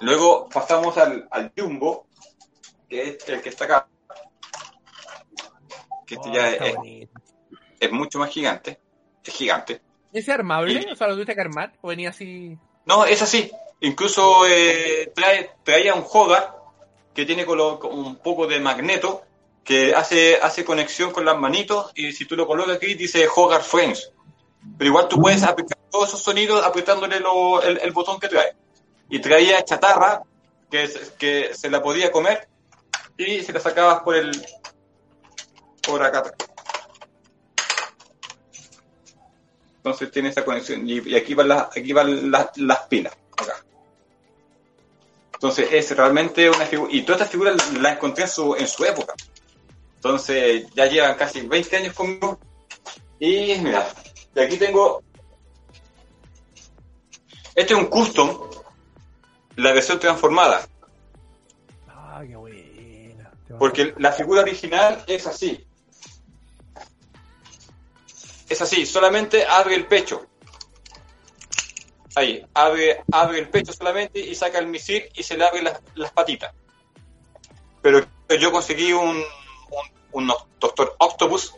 [0.00, 2.06] Luego pasamos al, al Jumbo,
[2.88, 3.86] que es el que está acá.
[6.06, 6.50] Que este Oh, ya
[7.80, 8.80] es, mucho más gigante.
[9.22, 9.82] Es gigante.
[10.10, 10.86] ¿Es armable?
[10.90, 11.74] O sea, lo tuviste que armar.
[11.82, 12.56] O venía así.
[12.86, 13.50] No, es así.
[13.80, 16.56] Incluso eh, trae, traía un Hogar
[17.14, 19.22] que tiene un poco de magneto
[19.64, 23.62] que hace, hace conexión con las manitos y si tú lo colocas aquí dice Hogar
[23.62, 24.12] Friends.
[24.78, 28.54] Pero igual tú puedes aplicar todos esos sonidos apretándole el, botón que trae.
[29.08, 30.22] Y traía chatarra
[30.70, 32.48] que, que se la podía comer
[33.16, 34.30] y se la sacabas por el
[35.82, 36.34] por acá atrás.
[39.84, 43.64] Entonces tiene esa conexión y, y aquí van las aquí van las, las pilas acá.
[45.34, 48.84] Entonces es realmente una figura y todas estas figuras las encontré en su en su
[48.84, 49.14] época.
[49.96, 52.38] Entonces ya llevan casi 20 años conmigo
[53.18, 53.88] y mira,
[54.34, 55.02] de aquí tengo
[57.54, 58.38] este es un custom
[59.56, 60.66] la versión transformada
[61.88, 63.30] Ah, qué buena.
[63.58, 65.66] porque la figura original es así.
[68.52, 70.26] Es así, solamente abre el pecho.
[72.14, 75.80] Ahí, abre, abre el pecho solamente y saca el misil y se le abre las,
[75.94, 76.52] las patitas.
[77.80, 78.04] Pero
[78.38, 79.24] yo conseguí un, un,
[80.12, 81.54] un Doctor Octopus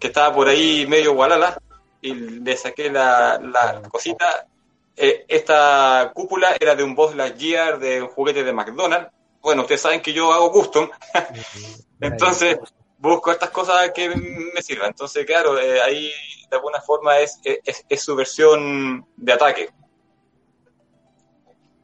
[0.00, 1.56] que estaba por ahí medio gualala
[2.02, 4.48] y le saqué la, la cosita.
[4.96, 9.12] Eh, esta cúpula era de un Boss Lightyear de un juguete de McDonald's.
[9.40, 10.90] Bueno, ustedes saben que yo hago custom,
[12.00, 12.58] entonces
[12.98, 14.88] busco estas cosas que me sirvan.
[14.88, 16.12] Entonces, claro, eh, ahí
[16.50, 19.70] de alguna forma es, es, es su versión de ataque.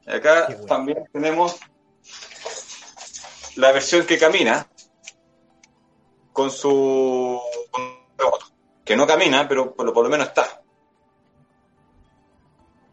[0.07, 0.67] Acá bueno.
[0.67, 1.57] también tenemos
[3.57, 4.69] la versión que camina
[6.33, 7.41] con su
[8.19, 8.47] remoto.
[8.85, 10.61] Que no camina, pero por lo, por lo menos está.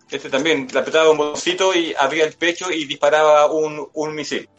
[0.09, 4.49] Este también le apretaba un botoncito y abría el pecho y disparaba un, un misil.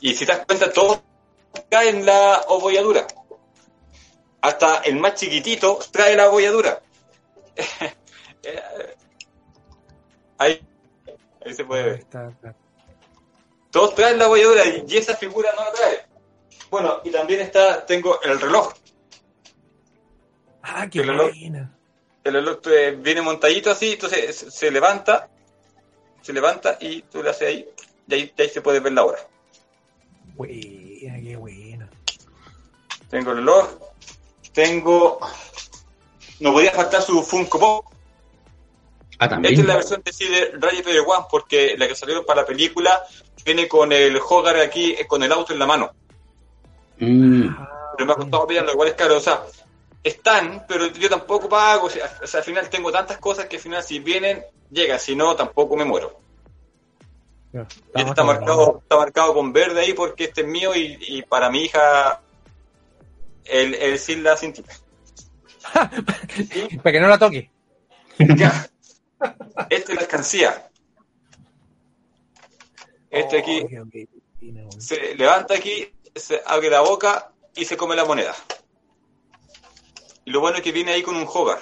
[0.00, 1.02] Y si te das cuenta, todo
[1.70, 3.06] cae en la obolladura.
[4.40, 6.82] Hasta el más chiquitito trae la obolladura.
[10.38, 10.60] ahí,
[11.44, 12.06] ahí se puede ver.
[13.70, 16.06] Todos traen la bolladura y esa figura no la trae.
[16.70, 18.72] Bueno, y también está, tengo el reloj.
[20.62, 21.30] Ah, qué El reloj.
[21.30, 21.78] buena.
[22.22, 25.28] El reloj eh, viene montadito así, entonces se, se levanta,
[26.22, 27.68] se levanta y tú le haces ahí,
[28.08, 29.18] y ahí, y ahí se puede ver la hora.
[33.14, 33.68] Tengo el reloj,
[34.52, 35.20] tengo...
[36.40, 37.84] No podía faltar su Funko Pop.
[37.92, 37.92] Ah,
[39.12, 39.60] Esta también.
[39.60, 42.46] es la versión de sí de Ready Player One porque la que salieron para la
[42.48, 43.04] película
[43.44, 45.92] viene con el Hogar aquí, eh, con el auto en la mano.
[46.98, 47.50] Mm,
[47.96, 49.16] Pero me ha costado pillarlo, igual es caro.
[49.18, 49.44] O sea,
[50.02, 51.86] están, pero yo tampoco pago.
[51.86, 52.10] O sea,
[52.40, 54.42] al final tengo tantas cosas que al final si vienen,
[54.72, 54.98] llegan.
[54.98, 56.18] Si no, tampoco me muero.
[57.52, 61.22] Y este está marcado, está marcado con verde ahí porque este es mío y, y
[61.22, 62.20] para mi hija
[63.44, 64.72] el, el sin la cintita.
[66.82, 67.50] Para que no la toque.
[68.18, 68.68] Ya.
[69.70, 70.70] Este es la alcancía.
[73.10, 78.34] Este aquí Oh, se levanta aquí, se abre la boca y se come la moneda.
[80.26, 81.60] Y lo bueno es que viene ahí con un hogar.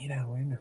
[0.00, 0.58] Mira, bueno.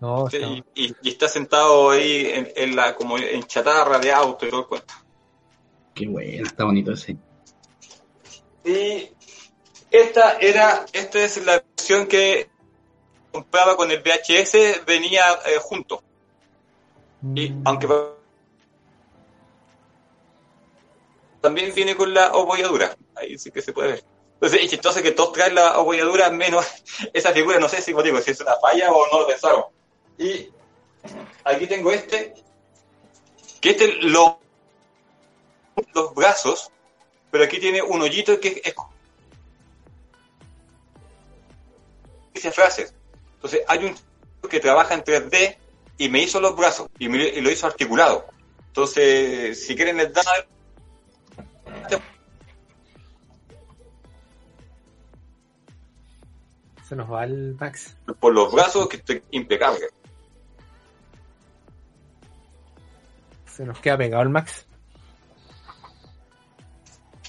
[0.00, 3.98] No, Sí, está- y, y- y está sentado ahí en, en la como en chatarra
[3.98, 4.94] de auto y todo el cuento.
[5.94, 7.16] Qué bueno, está bonito ese.
[8.64, 9.10] Y
[9.90, 12.50] esta era, esta es la versión que
[13.32, 16.02] compraba con el VHS, venía eh, junto.
[17.34, 17.62] Y Mm.
[17.64, 17.88] aunque
[21.40, 24.04] también viene con la obolladura, ahí sí que se puede ver.
[24.34, 26.66] Entonces es chistoso que todos traen la obolladura menos
[27.12, 29.64] esa figura, no sé si, digo, si es una falla o no lo pensaron.
[30.18, 30.48] Y
[31.44, 32.34] aquí tengo este,
[33.60, 34.40] que este lo
[35.94, 36.70] los brazos,
[37.30, 38.74] pero aquí tiene un hoyito que es
[42.34, 42.94] dice frases.
[43.36, 45.56] Entonces hay un chico que trabaja en 3D
[45.98, 48.26] y me hizo los brazos y, me- y lo hizo articulado.
[48.68, 50.22] Entonces, si quieren les da
[56.84, 57.96] Se nos va el Max.
[58.18, 59.86] por los brazos que estoy impecable.
[63.46, 64.66] Se nos queda pegado el Max.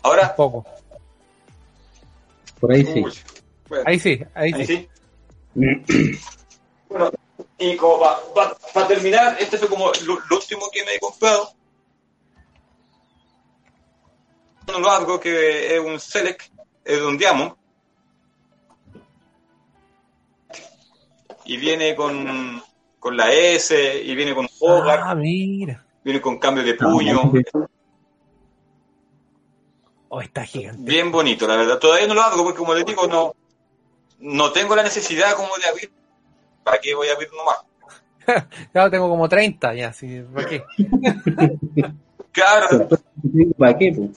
[0.03, 0.65] Un Ahora, poco.
[2.59, 3.01] Por ahí sí.
[3.03, 3.13] uy,
[3.69, 4.89] bueno, Ahí sí, ahí, ahí sí.
[5.55, 6.19] sí.
[6.89, 7.11] Bueno,
[7.57, 7.99] y como
[8.73, 11.51] para terminar, este fue como lo, lo último que me he comprado.
[14.67, 16.41] No lo hago, que es un Select,
[16.85, 17.53] es de un Diamond.
[21.45, 22.61] Y viene con,
[22.99, 25.83] con la S, y viene con Hogar, Ah, mira.
[26.03, 27.31] viene con cambio de puño.
[30.13, 30.81] Oh, está gigante.
[30.91, 31.79] Bien bonito, la verdad.
[31.79, 33.33] Todavía no lo hago porque, como les digo, no,
[34.19, 35.91] no tengo la necesidad como de abrir.
[36.65, 37.61] ¿Para qué voy a abrir nomás?
[38.73, 40.63] Ya tengo como 30 ya, sí, ¿para qué?
[42.33, 42.89] Claro.
[43.57, 44.09] ¿Para qué?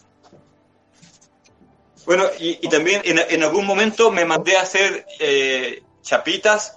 [2.06, 6.76] Bueno, y, y también en, en algún momento me mandé a hacer eh, chapitas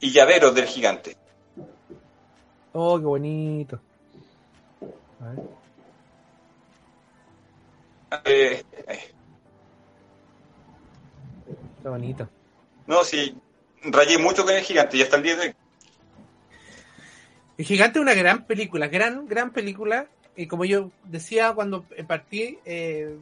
[0.00, 1.18] y llaveros del gigante.
[2.72, 3.78] Oh, qué bonito.
[5.20, 5.63] A ver.
[8.24, 8.98] Eh, eh,
[11.82, 12.28] Qué bonito.
[12.86, 13.34] no, sí,
[13.82, 15.54] rayé mucho con el gigante y hasta el día de hoy.
[17.56, 20.06] El Gigante es una gran película, gran, gran película.
[20.36, 23.16] Y como yo decía cuando partí, eh,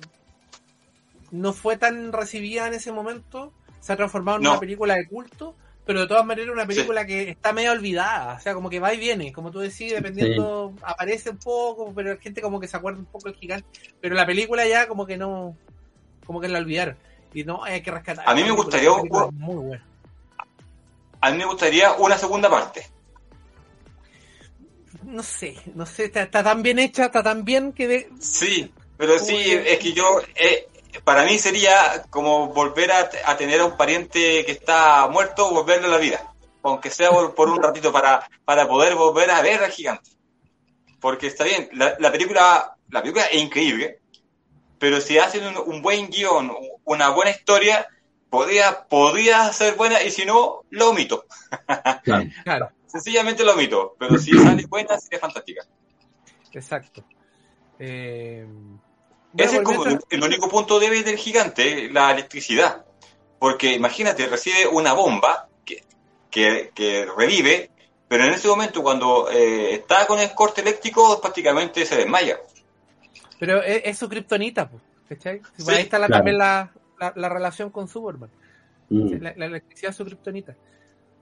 [1.30, 3.52] no fue tan recibida en ese momento.
[3.80, 4.50] Se ha transformado en No.
[4.52, 8.34] una película de culto, pero de todas maneras una película que está medio olvidada.
[8.34, 12.14] O sea, como que va y viene, como tú decís, dependiendo, aparece un poco, pero
[12.14, 13.66] la gente como que se acuerda un poco del Gigante.
[14.00, 15.56] Pero la película ya como que no,
[16.24, 16.96] como que la olvidaron.
[17.34, 18.28] Y no, hay que rescatar.
[18.28, 19.86] A mí me gustaría muy buena.
[21.20, 22.86] A mí me gustaría una segunda parte.
[25.02, 28.72] No sé, no sé, está, está tan bien hecha, está tan bien que de, Sí,
[28.96, 30.68] pero sí, es que yo, eh,
[31.00, 35.86] para mí sería como volver a, a tener a un pariente que está muerto, volverle
[35.86, 36.32] a la vida,
[36.62, 40.10] aunque sea por, por un ratito para, para poder volver a ver al gigante.
[41.00, 44.00] Porque está bien, la, la película, la película es increíble,
[44.78, 46.52] pero si hacen un, un buen guion,
[46.84, 47.88] una buena historia,
[48.30, 51.26] podría, podría ser buena y si no, lo omito.
[52.02, 52.24] Claro.
[52.42, 52.70] claro.
[52.86, 55.64] Sencillamente lo omito, pero si sale buena, sería fantástica.
[56.52, 57.04] Exacto.
[57.78, 58.46] Eh,
[59.36, 62.84] Ese es como el único punto débil del gigante, la electricidad.
[63.38, 65.82] Porque imagínate, recibe una bomba que,
[66.30, 67.70] que, que revive,
[68.08, 72.38] pero en ese momento cuando eh, está con el corte eléctrico prácticamente se desmaya.
[73.38, 75.40] pero es, es su kriptonita, pues, ¿cachai?
[75.56, 76.18] Sí, Sí, ahí está la, claro.
[76.20, 78.30] también la, la, la relación con Superman.
[78.90, 79.22] Mm.
[79.22, 80.54] La, la electricidad es su kriptonita.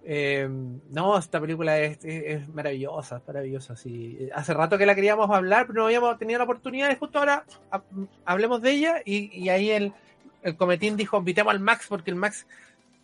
[0.02, 0.48] Eh,
[0.90, 3.76] no, esta película es, es- es maravillosa, es maravillosa.
[3.76, 4.28] Sí.
[4.34, 7.44] Hace rato que la queríamos hablar, pero no habíamos tenido la oportunidad y justo ahora
[7.70, 7.82] ha-
[8.24, 9.92] hablemos de ella y, y ahí el,
[10.42, 12.46] el cometín dijo, invitemos al Max porque el Max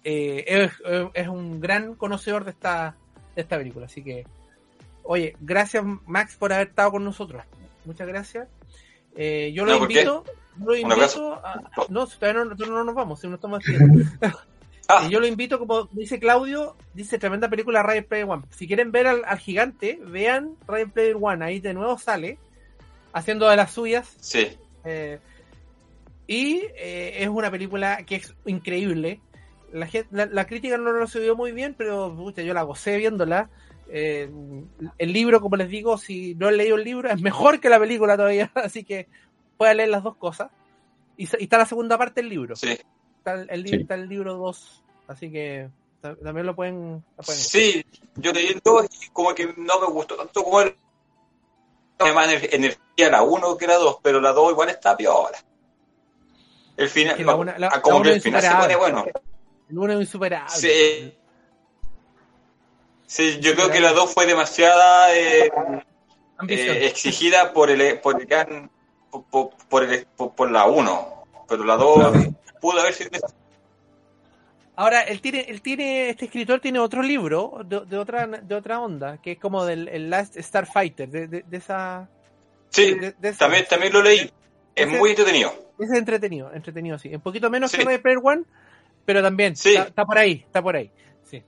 [0.04, 0.72] eh, es,
[1.14, 2.96] es un gran conocedor de esta,
[3.34, 3.86] de esta película.
[3.86, 4.24] Así que,
[5.02, 7.42] oye, gracias Max por haber estado con nosotros.
[7.84, 8.48] Muchas gracias.
[9.14, 10.24] Eh, yo lo invito,
[10.58, 13.62] yo lo invito a- no, todavía no, nosotros no nos vamos, si no estamos.
[14.88, 18.44] Ah, Y yo lo invito, como dice Claudio, dice tremenda película Ready Player One.
[18.50, 21.44] Si quieren ver al, al gigante, vean Ready Player One.
[21.44, 22.38] Ahí de nuevo sale,
[23.12, 24.14] haciendo de las suyas.
[24.20, 24.48] sí,
[24.84, 25.18] eh,
[26.28, 29.20] y eh, es una película que es increíble.
[29.72, 33.48] La, la, la crítica no lo recibió muy bien, pero pucha, yo la gocé viéndola.
[33.88, 34.28] Eh,
[34.98, 37.78] el libro, como les digo, si no han leído el libro, es mejor que la
[37.78, 38.50] película todavía.
[38.54, 39.06] Así que
[39.56, 40.50] pueden leer las dos cosas.
[41.16, 42.76] Y, y está la segunda parte del libro sí.
[43.26, 43.76] Está el, el Sí.
[43.76, 45.68] está el libro 2, así que
[46.00, 47.84] ta- también lo pueden, lo pueden- Sí,
[48.16, 50.76] yo leí el 2 y como que no me gustó tanto como el...
[51.98, 55.38] Más ener- energía la 1 que la 2, pero la 2 igual está piola.
[56.76, 58.76] El final, Es que la una- la- ah, como la que el final se pone
[58.76, 59.06] bueno.
[59.70, 60.50] El uno es insuperable.
[60.54, 61.14] Sí.
[63.06, 65.50] Sí, yo creo que la 2 fue demasiada eh,
[66.48, 68.68] eh, exigida por el por el
[69.10, 72.14] por, por, por el- por- por la 1, pero la 2
[72.70, 73.10] pudo haber sido
[74.78, 78.78] Ahora, él tiene, él tiene, este escritor tiene otro libro de, de otra, de otra
[78.80, 82.08] onda, que es como del el Last Starfighter, de, de, de esa,
[82.68, 84.30] Sí, esa- también, también lo leí.
[84.74, 85.50] Es muy entretenido.
[85.78, 87.14] es entretenido, entretenido, sí.
[87.14, 87.78] Un poquito menos Sí.
[87.78, 88.42] que Ready Player One,
[89.06, 89.70] pero también Sí.
[89.70, 90.90] está, está por ahí, está por ahí.
[91.24, 91.42] Sí.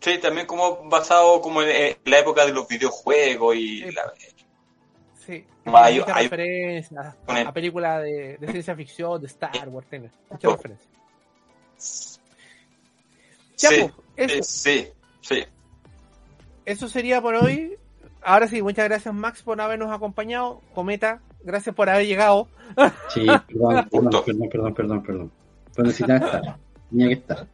[0.00, 3.92] Sí, también como basado como en, en la época de los videojuegos y Sí.
[3.92, 4.12] la-
[5.26, 9.26] Sí, hay- muchas hay- referencias con a, el- a películas de, de ciencia ficción, de
[9.28, 10.56] Star Wars, tiene muchas Oh.
[10.56, 10.90] referencias.
[13.56, 13.78] Sí, pues,
[14.16, 14.88] eso, eh, sí,
[15.20, 15.44] sí.
[16.64, 17.76] eso sería por hoy.
[18.22, 20.60] Ahora sí, muchas gracias Max por habernos acompañado.
[20.74, 22.48] Cometa, gracias por haber llegado.
[23.10, 25.32] Sí, perdón, perdón, perdón, perdón, perdón, perdón.
[25.74, 26.56] Pero necesitaba estar.
[26.90, 27.46] Tenía que estar.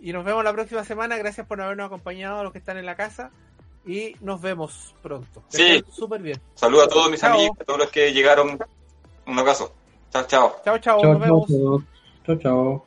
[0.00, 1.16] Y nos vemos la próxima semana.
[1.16, 3.30] Gracias por habernos acompañado a los que están en la casa.
[3.86, 5.42] Y nos vemos pronto.
[5.50, 5.84] Que Sí.
[5.92, 6.40] Súper bien.
[6.54, 7.34] Saludos a todos mis Chao.
[7.34, 8.58] amigos, a todos los que llegaron.
[9.26, 9.72] Un abrazo.
[10.10, 10.56] Chao, chao.
[10.64, 11.00] Chao, chao.
[11.00, 11.48] Chao, nos chao, vemos.
[11.48, 11.82] chao.
[12.26, 12.84] Chao, chao.